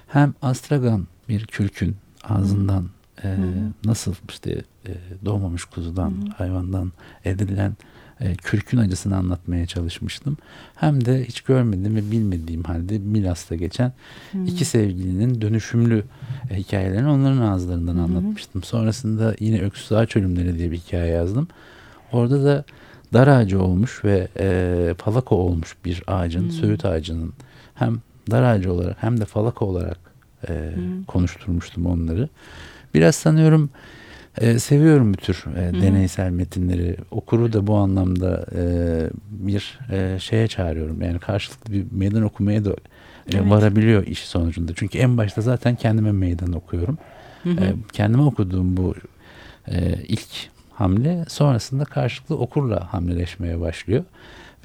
hem 0.08 0.34
Astragan 0.42 1.08
bir 1.32 1.46
kürkün 1.46 1.96
ağzından 2.24 2.86
e, 3.24 3.36
nasıl 3.86 4.14
işte 4.30 4.62
e, 4.88 4.92
doğmamış 5.26 5.66
kuzudan, 5.66 6.10
Hı. 6.10 6.32
hayvandan 6.38 6.92
edilen 7.26 7.76
e, 8.20 8.36
kürkün 8.36 8.78
acısını 8.78 9.16
anlatmaya 9.18 9.66
çalışmıştım. 9.66 10.38
Hem 10.76 11.06
de 11.06 11.26
hiç 11.26 11.42
görmediğim 11.42 11.96
ve 11.96 12.12
bilmediğim 12.12 12.64
halde 12.64 12.98
Milas'ta 12.98 13.56
geçen 13.56 13.94
Hı. 14.32 14.38
iki 14.48 14.66
sevgilinin 14.66 15.42
dönüşümlü 15.42 16.04
e, 16.50 16.58
hikayelerini 16.58 17.10
onların 17.10 17.42
ağızlarından 17.42 17.96
Hı. 17.96 18.02
anlatmıştım. 18.02 18.64
Sonrasında 18.64 19.36
yine 19.40 19.62
Öksüz 19.62 19.92
Ağaç 19.92 20.16
Ölümleri 20.16 20.58
diye 20.58 20.72
bir 20.72 20.78
hikaye 20.78 21.12
yazdım. 21.12 21.48
Orada 22.12 22.44
da 22.44 22.64
dar 23.14 23.28
ağacı 23.28 23.64
olmuş 23.64 24.06
ve 24.06 24.28
e, 24.40 24.96
falaka 24.98 25.36
olmuş 25.36 25.76
bir 25.86 26.04
ağacın, 26.08 26.48
Hı. 26.48 26.52
söğüt 26.52 26.86
ağacının 26.86 27.34
hem 27.74 28.02
dar 28.32 28.44
ağacı 28.44 28.74
olarak 28.74 29.04
hem 29.04 29.20
de 29.20 29.26
falaka 29.26 29.66
olarak 29.66 30.11
e, 30.50 30.74
konuşturmuştum 31.08 31.86
onları. 31.86 32.30
Biraz 32.94 33.16
sanıyorum 33.16 33.70
e, 34.38 34.60
seviyorum 34.60 35.14
bu 35.14 35.18
tür 35.18 35.46
e, 35.58 35.82
deneysel 35.82 36.30
metinleri. 36.30 36.98
Okuru 37.12 37.54
da 37.54 37.68
bu 37.68 37.76
anlamda 37.76 38.46
e, 38.56 38.64
bir 39.30 39.80
e, 39.92 40.20
şeye 40.20 40.48
çağırıyorum. 40.48 41.02
Yani 41.02 41.20
karşılıklı 41.20 41.74
bir 41.74 41.86
meydan 41.92 42.24
okumaya 42.24 42.66
da 42.66 42.72
e, 42.72 42.76
evet. 43.34 43.50
varabiliyor 43.50 44.08
iş 44.08 44.20
sonucunda. 44.20 44.72
Çünkü 44.76 44.98
en 44.98 45.18
başta 45.18 45.42
zaten 45.42 45.76
kendime 45.76 46.12
meydan 46.12 46.54
okuyorum. 46.54 46.98
E, 47.46 47.74
kendime 47.94 48.24
okuduğum 48.24 48.78
bu 48.78 48.96
e, 49.68 49.94
ilk 50.08 50.30
hamle 50.74 51.26
sonrasında 51.28 51.86
karşılıklı 51.86 52.38
okurla 52.38 52.94
hamleleşmeye 52.94 53.60
başlıyor. 53.60 54.04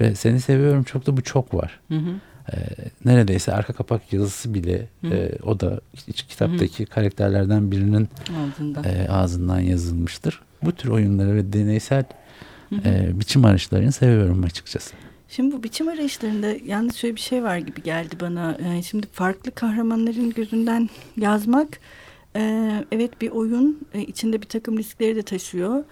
Ve 0.01 0.15
seni 0.15 0.39
seviyorum 0.39 0.83
çok 0.83 1.07
da 1.07 1.17
bu 1.17 1.21
çok 1.21 1.53
var. 1.53 1.79
Hı 1.87 1.97
hı 1.97 2.13
e, 2.53 2.57
neredeyse 3.05 3.53
arka 3.53 3.73
kapak 3.73 4.13
yazısı 4.13 4.53
bile 4.53 4.87
e, 5.03 5.31
o 5.43 5.59
da 5.59 5.81
iç 6.07 6.23
kitaptaki 6.23 6.85
Hı. 6.85 6.89
karakterlerden 6.89 7.71
birinin 7.71 8.09
ağzından. 8.37 8.83
E, 8.83 9.07
ağzından 9.09 9.59
yazılmıştır. 9.59 10.41
Bu 10.63 10.71
tür 10.71 10.89
oyunları 10.89 11.35
ve 11.35 11.53
deneysel 11.53 12.03
e, 12.85 13.19
biçim 13.19 13.45
arayışlarını 13.45 13.91
seviyorum 13.91 14.43
açıkçası. 14.43 14.93
Şimdi 15.29 15.55
bu 15.55 15.63
biçim 15.63 15.87
arayışlarında 15.87 16.47
yalnız 16.65 16.95
şöyle 16.95 17.15
bir 17.15 17.21
şey 17.21 17.43
var 17.43 17.57
gibi 17.57 17.83
geldi 17.83 18.15
bana. 18.21 18.57
Yani 18.65 18.83
şimdi 18.83 19.07
farklı 19.11 19.51
kahramanların 19.51 20.29
gözünden 20.29 20.89
yazmak 21.17 21.79
e, 22.35 22.71
evet 22.91 23.21
bir 23.21 23.29
oyun 23.29 23.87
e, 23.93 24.01
içinde 24.01 24.41
bir 24.41 24.47
takım 24.47 24.77
riskleri 24.77 25.15
de 25.15 25.21
taşıyor. 25.23 25.83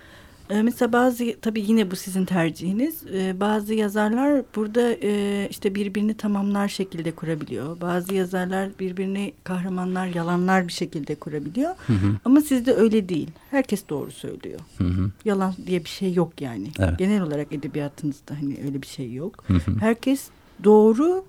E, 0.50 0.62
mesela 0.62 0.94
bazı 0.94 1.36
tabii 1.42 1.62
yine 1.68 1.92
bu 1.92 1.96
sizin 1.96 2.26
tercihiniz. 2.26 3.04
E, 3.14 3.40
bazı 3.40 3.74
yazarlar 3.74 4.42
burada 4.56 4.96
e, 5.04 5.48
işte 5.50 5.76
birbirini 5.76 6.18
tamamlar 6.18 6.68
şekilde 6.68 7.12
kurabiliyor. 7.12 7.82
Bazı 7.82 8.14
yazarlar 8.14 8.70
birbirini 8.80 9.34
kahramanlar, 9.44 10.08
yalanlar 10.08 10.68
bir 10.68 10.74
şekilde 10.74 11.16
kurabiliyor. 11.16 11.76
Hı 11.88 11.94
hı. 11.94 12.16
Ama 12.26 12.42
sizde 12.42 12.74
öyle 12.74 13.10
değil. 13.10 13.30
Herkes 13.52 13.90
doğru 13.90 14.12
söylüyor. 14.12 14.60
Hı 14.78 14.84
hı. 14.84 15.12
Yalan 15.26 15.54
diye 15.68 15.84
bir 15.84 15.90
şey 15.90 16.14
yok 16.14 16.42
yani. 16.42 16.68
Evet. 16.80 17.00
Genel 17.00 17.22
olarak 17.22 17.54
edebiyatınızda 17.54 18.36
hani 18.42 18.58
öyle 18.66 18.82
bir 18.82 18.88
şey 18.88 19.14
yok. 19.14 19.44
Hı 19.48 19.54
hı. 19.54 19.72
Herkes 19.80 20.28
doğru 20.64 21.26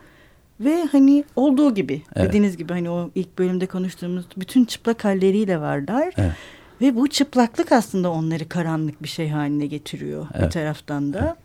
ve 0.61 0.85
hani 0.93 1.25
olduğu 1.37 1.75
gibi 1.75 2.03
evet. 2.17 2.29
dediğiniz 2.29 2.57
gibi 2.57 2.73
hani 2.73 2.91
o 2.91 3.11
ilk 3.15 3.39
bölümde 3.39 3.67
konuştuğumuz 3.67 4.25
bütün 4.37 4.65
çıplak 4.65 5.05
halleriyle 5.05 5.61
varlar. 5.61 6.15
Evet. 6.17 6.33
Ve 6.81 6.97
bu 6.97 7.09
çıplaklık 7.09 7.73
aslında 7.73 8.11
onları 8.11 8.49
karanlık 8.49 9.03
bir 9.03 9.09
şey 9.09 9.29
haline 9.29 9.67
getiriyor 9.67 10.27
evet. 10.35 10.47
bir 10.47 10.51
taraftan 10.51 11.13
da. 11.13 11.19
Evet. 11.19 11.37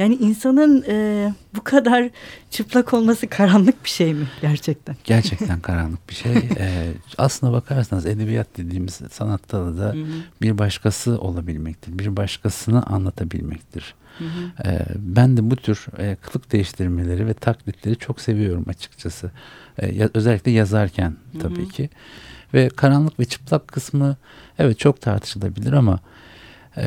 Yani 0.00 0.14
insanın 0.14 0.84
e, 0.88 1.32
bu 1.56 1.64
kadar 1.64 2.10
çıplak 2.50 2.94
olması 2.94 3.26
karanlık 3.26 3.84
bir 3.84 3.90
şey 3.90 4.14
mi 4.14 4.28
gerçekten? 4.40 4.96
Gerçekten 5.04 5.60
karanlık 5.62 6.08
bir 6.08 6.14
şey. 6.14 6.32
ee, 6.58 6.92
aslına 7.18 7.52
bakarsanız 7.52 8.06
edebiyat 8.06 8.46
dediğimiz 8.56 9.00
sanatta 9.10 9.78
da 9.78 9.94
bir 10.42 10.58
başkası 10.58 11.20
olabilmektir. 11.20 11.98
Bir 11.98 12.16
başkasını 12.16 12.82
anlatabilmektir. 12.82 13.94
Hı 14.18 14.24
hı. 14.24 14.68
Ee, 14.68 14.86
ben 14.96 15.36
de 15.36 15.50
bu 15.50 15.56
tür 15.56 15.86
e, 15.98 16.16
kılık 16.22 16.52
değiştirmeleri 16.52 17.26
ve 17.26 17.34
taklitleri 17.34 17.96
çok 17.96 18.20
seviyorum 18.20 18.64
açıkçası. 18.68 19.30
Ee, 19.82 20.08
özellikle 20.14 20.50
yazarken 20.50 21.16
tabii 21.40 21.62
hı 21.62 21.66
hı. 21.66 21.68
ki. 21.68 21.90
Ve 22.54 22.68
karanlık 22.68 23.20
ve 23.20 23.24
çıplak 23.24 23.68
kısmı 23.68 24.16
evet 24.58 24.78
çok 24.78 25.00
tartışılabilir 25.00 25.72
ama 25.72 25.98
e, 26.76 26.84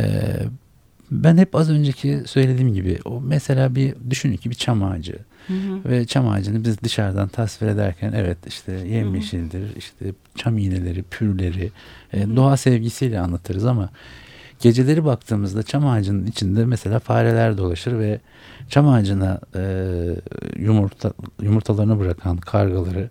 ben 1.11 1.37
hep 1.37 1.55
az 1.55 1.69
önceki 1.69 2.23
söylediğim 2.25 2.73
gibi 2.73 2.99
o 3.05 3.21
mesela 3.21 3.75
bir 3.75 3.95
düşünün 4.09 4.37
ki 4.37 4.49
bir 4.49 4.55
çam 4.55 4.83
ağacı 4.83 5.17
hı 5.47 5.53
hı. 5.53 5.89
ve 5.89 6.05
çam 6.05 6.29
ağacını 6.29 6.63
biz 6.63 6.81
dışarıdan 6.81 7.27
tasvir 7.27 7.67
ederken 7.67 8.13
evet 8.15 8.37
işte 8.47 8.71
yemyeşildir 8.71 9.75
işte 9.77 10.05
çam 10.35 10.57
iğneleri 10.57 11.03
pürleri 11.03 11.71
e, 12.13 12.35
doğa 12.35 12.57
sevgisiyle 12.57 13.19
anlatırız 13.19 13.65
ama 13.65 13.89
geceleri 14.59 15.05
baktığımızda 15.05 15.63
çam 15.63 15.87
ağacının 15.87 16.25
içinde 16.25 16.65
mesela 16.65 16.99
fareler 16.99 17.57
dolaşır 17.57 17.99
ve 17.99 18.19
çam 18.69 18.87
ağacına 18.87 19.39
e, 19.55 19.61
yumurta 20.57 21.13
yumurtalarını 21.41 21.99
bırakan 21.99 22.37
kargaları 22.37 23.09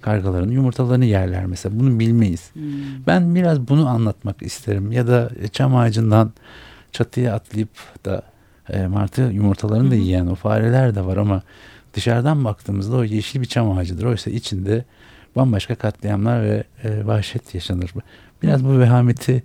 kargaların 0.00 0.50
yumurtalarını 0.50 1.04
yerler 1.04 1.46
mesela. 1.46 1.80
Bunu 1.80 1.98
bilmeyiz. 1.98 2.50
Hmm. 2.52 2.62
Ben 3.06 3.34
biraz 3.34 3.68
bunu 3.68 3.88
anlatmak 3.88 4.42
isterim. 4.42 4.92
Ya 4.92 5.06
da 5.06 5.30
çam 5.52 5.76
ağacından 5.76 6.32
çatıya 6.92 7.34
atlayıp 7.34 7.70
da 8.04 8.22
e, 8.68 8.86
martı 8.86 9.22
yumurtalarını 9.22 9.90
da 9.90 9.94
yiyen 9.94 10.26
o 10.26 10.34
fareler 10.34 10.94
de 10.94 11.04
var 11.04 11.16
ama 11.16 11.42
dışarıdan 11.94 12.44
baktığımızda 12.44 12.96
o 12.96 13.04
yeşil 13.04 13.40
bir 13.40 13.46
çam 13.46 13.78
ağacıdır. 13.78 14.04
Oysa 14.04 14.30
içinde 14.30 14.84
bambaşka 15.36 15.74
katliamlar 15.74 16.42
ve 16.42 16.64
e, 16.84 17.06
vahşet 17.06 17.54
yaşanır. 17.54 17.94
Biraz 18.42 18.64
bu 18.64 18.78
vehameti 18.78 19.32
e, 19.32 19.42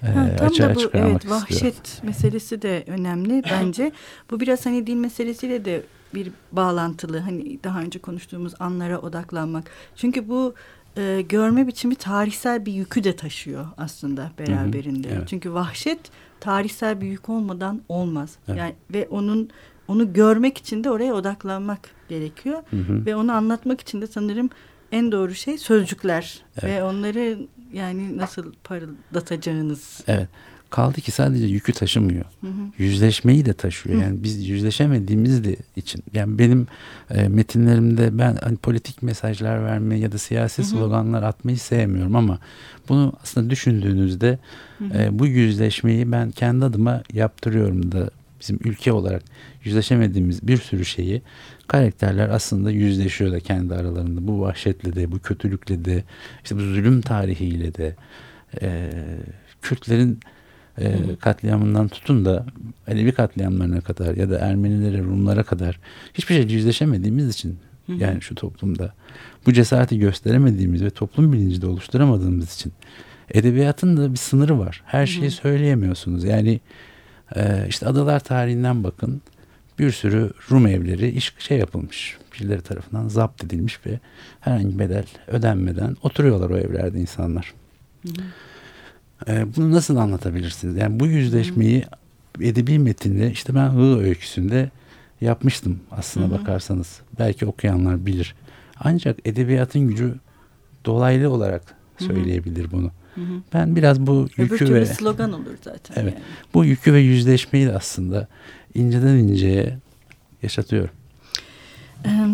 ha, 0.00 0.36
tam 0.36 0.46
açığa 0.48 0.70
da 0.70 0.74
bu, 0.74 0.80
çıkarmak 0.80 1.10
evet, 1.10 1.30
Vahşet 1.30 2.02
meselesi 2.02 2.62
de 2.62 2.84
önemli 2.86 3.42
bence. 3.50 3.92
bu 4.30 4.40
biraz 4.40 4.66
hani 4.66 4.86
din 4.86 4.98
meselesiyle 4.98 5.64
de 5.64 5.82
bir 6.14 6.30
bağlantılı 6.52 7.18
hani 7.18 7.58
daha 7.64 7.80
önce 7.80 7.98
konuştuğumuz 7.98 8.52
anlara 8.58 8.98
odaklanmak. 8.98 9.70
Çünkü 9.96 10.28
bu 10.28 10.54
e, 10.96 11.24
görme 11.28 11.66
biçimi 11.66 11.94
tarihsel 11.94 12.66
bir 12.66 12.72
yükü 12.72 13.04
de 13.04 13.16
taşıyor 13.16 13.66
aslında 13.76 14.30
beraberinde. 14.38 15.08
Hı 15.08 15.12
hı, 15.12 15.16
evet. 15.16 15.28
Çünkü 15.28 15.52
vahşet 15.54 15.98
tarihsel 16.40 17.00
bir 17.00 17.06
yük 17.06 17.28
olmadan 17.28 17.82
olmaz. 17.88 18.36
Evet. 18.48 18.58
Yani 18.58 18.74
ve 18.94 19.08
onun 19.10 19.50
onu 19.88 20.12
görmek 20.12 20.58
için 20.58 20.84
de 20.84 20.90
oraya 20.90 21.14
odaklanmak 21.14 21.90
gerekiyor 22.08 22.62
hı 22.70 22.76
hı. 22.76 23.06
ve 23.06 23.16
onu 23.16 23.32
anlatmak 23.32 23.80
için 23.80 24.02
de 24.02 24.06
sanırım 24.06 24.50
en 24.92 25.12
doğru 25.12 25.34
şey 25.34 25.58
sözcükler 25.58 26.42
evet. 26.62 26.64
ve 26.64 26.84
onları 26.84 27.38
yani 27.72 28.16
nasıl 28.16 28.52
parıldatacağınız. 28.64 30.00
Evet. 30.06 30.28
Kaldı 30.70 31.00
ki 31.00 31.10
sadece 31.10 31.46
yükü 31.46 31.72
taşımıyor. 31.72 32.24
Hı 32.40 32.46
hı. 32.46 32.52
Yüzleşmeyi 32.78 33.44
de 33.44 33.52
taşıyor. 33.52 33.96
Hı. 33.96 34.02
Yani 34.02 34.22
biz 34.22 34.48
yüzleşemediğimiz 34.48 35.44
de 35.44 35.56
için. 35.76 36.02
Yani 36.12 36.38
benim 36.38 36.66
e, 37.10 37.28
metinlerimde 37.28 38.18
ben 38.18 38.36
hani 38.42 38.56
politik 38.56 39.02
mesajlar 39.02 39.64
verme 39.64 39.98
ya 39.98 40.12
da 40.12 40.18
siyasi 40.18 40.62
hı 40.62 40.66
hı. 40.66 40.70
sloganlar 40.70 41.22
atmayı 41.22 41.58
sevmiyorum 41.58 42.16
ama 42.16 42.38
bunu 42.88 43.12
aslında 43.22 43.50
düşündüğünüzde 43.50 44.38
hı 44.78 44.84
hı. 44.84 44.98
E, 44.98 45.18
bu 45.18 45.26
yüzleşmeyi 45.26 46.12
ben 46.12 46.30
kendi 46.30 46.64
adıma 46.64 47.02
yaptırıyorum 47.12 47.92
da 47.92 48.10
bizim 48.40 48.58
ülke 48.64 48.92
olarak 48.92 49.22
yüzleşemediğimiz 49.64 50.48
bir 50.48 50.56
sürü 50.56 50.84
şeyi 50.84 51.22
karakterler 51.68 52.28
aslında 52.28 52.70
yüzleşiyor 52.70 53.32
da 53.32 53.40
kendi 53.40 53.74
aralarında. 53.74 54.26
Bu 54.26 54.40
vahşetle 54.40 54.94
de, 54.94 55.12
bu 55.12 55.18
kötülükle 55.18 55.84
de, 55.84 56.04
işte 56.44 56.56
bu 56.56 56.60
zulüm 56.60 57.00
tarihiyle 57.00 57.74
de, 57.74 57.96
e, 58.62 58.90
Kürtlerin 59.62 60.20
e, 60.78 60.96
katliamından 61.20 61.88
tutun 61.88 62.24
da 62.24 62.46
Alevi 62.88 63.12
katliamlarına 63.12 63.80
kadar 63.80 64.16
ya 64.16 64.30
da 64.30 64.38
Ermenilere, 64.38 64.98
Rumlara 64.98 65.42
kadar 65.42 65.80
hiçbir 66.14 66.34
şey 66.34 66.56
yüzleşemediğimiz 66.56 67.28
için 67.28 67.58
yani 67.88 68.22
şu 68.22 68.34
toplumda 68.34 68.92
bu 69.46 69.52
cesareti 69.52 69.98
gösteremediğimiz 69.98 70.84
ve 70.84 70.90
toplum 70.90 71.32
bilinci 71.32 71.62
de 71.62 71.66
oluşturamadığımız 71.66 72.54
için 72.54 72.72
edebiyatın 73.34 73.96
da 73.96 74.12
bir 74.12 74.16
sınırı 74.16 74.58
var. 74.58 74.82
Her 74.86 75.06
şeyi 75.06 75.30
söyleyemiyorsunuz. 75.30 76.24
Yani 76.24 76.60
e, 77.36 77.66
işte 77.68 77.86
adalar 77.86 78.20
tarihinden 78.20 78.84
bakın 78.84 79.22
bir 79.78 79.90
sürü 79.90 80.30
Rum 80.50 80.66
evleri 80.66 81.08
iş 81.08 81.34
şey 81.38 81.58
yapılmış. 81.58 82.18
Birileri 82.34 82.60
tarafından 82.60 83.08
zapt 83.08 83.44
edilmiş 83.44 83.86
ve 83.86 84.00
herhangi 84.40 84.78
bedel 84.78 85.04
ödenmeden 85.26 85.96
oturuyorlar 86.02 86.50
o 86.50 86.56
evlerde 86.56 87.00
insanlar. 87.00 87.54
Hı 88.02 88.08
hı. 88.08 89.32
E, 89.32 89.56
bunu 89.56 89.72
nasıl 89.72 89.96
anlatabilirsiniz? 89.96 90.76
Yani 90.76 91.00
bu 91.00 91.06
yüzleşmeyi 91.06 91.84
edebi 92.40 92.78
metinde 92.78 93.30
işte 93.30 93.54
ben 93.54 93.68
Hı 93.68 93.98
öyküsünde 94.00 94.70
yapmıştım 95.20 95.80
aslına 95.90 96.26
Hı-hı. 96.26 96.40
bakarsanız. 96.40 97.00
Belki 97.18 97.46
okuyanlar 97.46 98.06
bilir. 98.06 98.34
Ancak 98.80 99.18
edebiyatın 99.24 99.88
gücü 99.88 100.14
dolaylı 100.84 101.30
olarak 101.30 101.62
söyleyebilir 101.98 102.64
Hı-hı. 102.64 102.90
Hı-hı. 103.16 103.42
Ben 103.54 103.76
biraz 103.76 104.00
bu 104.00 104.28
yükü 104.36 104.64
Öbür 104.64 104.74
ve 104.74 104.86
slogan 104.86 105.32
olur 105.32 105.56
zaten. 105.64 106.02
Evet. 106.02 106.14
Yani. 106.14 106.24
Bu 106.54 106.64
yükü 106.64 106.92
ve 106.92 107.00
yüzleşmeyi 107.00 107.66
de 107.66 107.76
aslında 107.76 108.28
inceden 108.74 109.16
inceye 109.16 109.78
yaşatıyorum. 110.42 110.90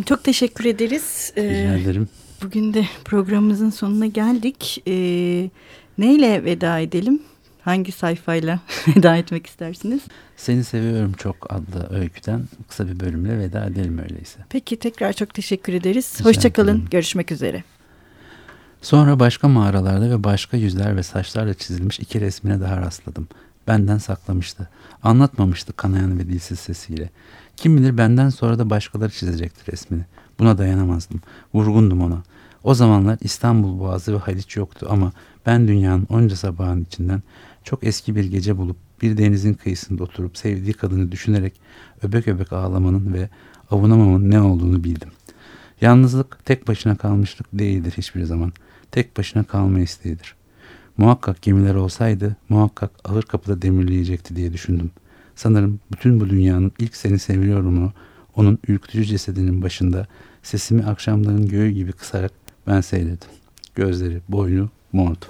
Çok 0.06 0.24
teşekkür 0.24 0.64
ederiz. 0.64 1.32
Rica 1.36 1.76
ederim. 1.76 2.08
Bugün 2.42 2.74
de 2.74 2.84
programımızın 3.04 3.70
sonuna 3.70 4.06
geldik. 4.06 4.82
Ee, 4.88 5.50
Neyle 5.98 6.44
veda 6.44 6.78
edelim? 6.78 7.22
Hangi 7.62 7.92
sayfayla 7.92 8.60
veda 8.88 9.16
etmek 9.16 9.46
istersiniz? 9.46 10.00
Seni 10.36 10.64
Seviyorum 10.64 11.12
Çok 11.12 11.52
adlı 11.52 11.96
öyküden 11.96 12.42
kısa 12.68 12.88
bir 12.88 13.00
bölümle 13.00 13.38
veda 13.38 13.64
edelim 13.64 13.98
öyleyse. 13.98 14.38
Peki 14.48 14.76
tekrar 14.76 15.12
çok 15.12 15.34
teşekkür 15.34 15.72
ederiz. 15.72 16.24
Hoşçakalın. 16.24 16.84
Görüşmek 16.90 17.32
üzere. 17.32 17.64
Sonra 18.82 19.20
başka 19.20 19.48
mağaralarda 19.48 20.10
ve 20.10 20.24
başka 20.24 20.56
yüzler 20.56 20.96
ve 20.96 21.02
saçlarla 21.02 21.54
çizilmiş 21.54 22.00
iki 22.00 22.20
resmine 22.20 22.60
daha 22.60 22.80
rastladım. 22.80 23.28
Benden 23.68 23.98
saklamıştı. 23.98 24.68
Anlatmamıştı 25.02 25.72
kanayan 25.72 26.18
ve 26.18 26.28
dilsiz 26.28 26.58
sesiyle. 26.58 27.10
Kim 27.56 27.76
bilir 27.76 27.98
benden 27.98 28.28
sonra 28.28 28.58
da 28.58 28.70
başkaları 28.70 29.10
çizecekti 29.10 29.72
resmini. 29.72 30.02
Buna 30.38 30.58
dayanamazdım. 30.58 31.20
Vurgundum 31.54 32.00
ona. 32.02 32.22
O 32.64 32.74
zamanlar 32.74 33.18
İstanbul 33.20 33.80
Boğazı 33.80 34.14
ve 34.14 34.18
Haliç 34.18 34.56
yoktu 34.56 34.86
ama 34.90 35.12
ben 35.46 35.68
dünyanın 35.68 36.06
onca 36.10 36.36
sabahın 36.36 36.82
içinden 36.82 37.22
çok 37.64 37.84
eski 37.84 38.16
bir 38.16 38.24
gece 38.24 38.56
bulup 38.56 38.76
bir 39.02 39.16
denizin 39.16 39.54
kıyısında 39.54 40.02
oturup 40.02 40.36
sevdiği 40.36 40.74
kadını 40.74 41.12
düşünerek 41.12 41.60
öbek 42.02 42.28
öbek 42.28 42.52
ağlamanın 42.52 43.14
ve 43.14 43.28
avunamamın 43.70 44.30
ne 44.30 44.40
olduğunu 44.40 44.84
bildim. 44.84 45.10
Yalnızlık 45.80 46.44
tek 46.44 46.68
başına 46.68 46.96
kalmışlık 46.96 47.46
değildir 47.52 47.94
hiçbir 47.96 48.24
zaman. 48.24 48.52
Tek 48.92 49.16
başına 49.16 49.44
kalma 49.44 49.80
isteğidir. 49.80 50.34
Muhakkak 50.96 51.42
gemiler 51.42 51.74
olsaydı 51.74 52.36
muhakkak 52.48 52.90
ağır 53.04 53.22
kapıda 53.22 53.62
demirleyecekti 53.62 54.36
diye 54.36 54.52
düşündüm. 54.52 54.90
Sanırım 55.34 55.80
bütün 55.92 56.20
bu 56.20 56.30
dünyanın 56.30 56.72
ilk 56.78 56.96
seni 56.96 57.18
seviyorumunu 57.18 57.92
onun 58.36 58.58
ürkütücü 58.68 59.04
cesedinin 59.04 59.62
başında 59.62 60.06
sesimi 60.42 60.84
akşamların 60.84 61.48
göğü 61.48 61.70
gibi 61.70 61.92
kısarak 61.92 62.32
ben 62.66 62.80
seyledim. 62.80 63.28
Gözleri, 63.74 64.20
boynu 64.28 64.70
mordu. 64.92 65.24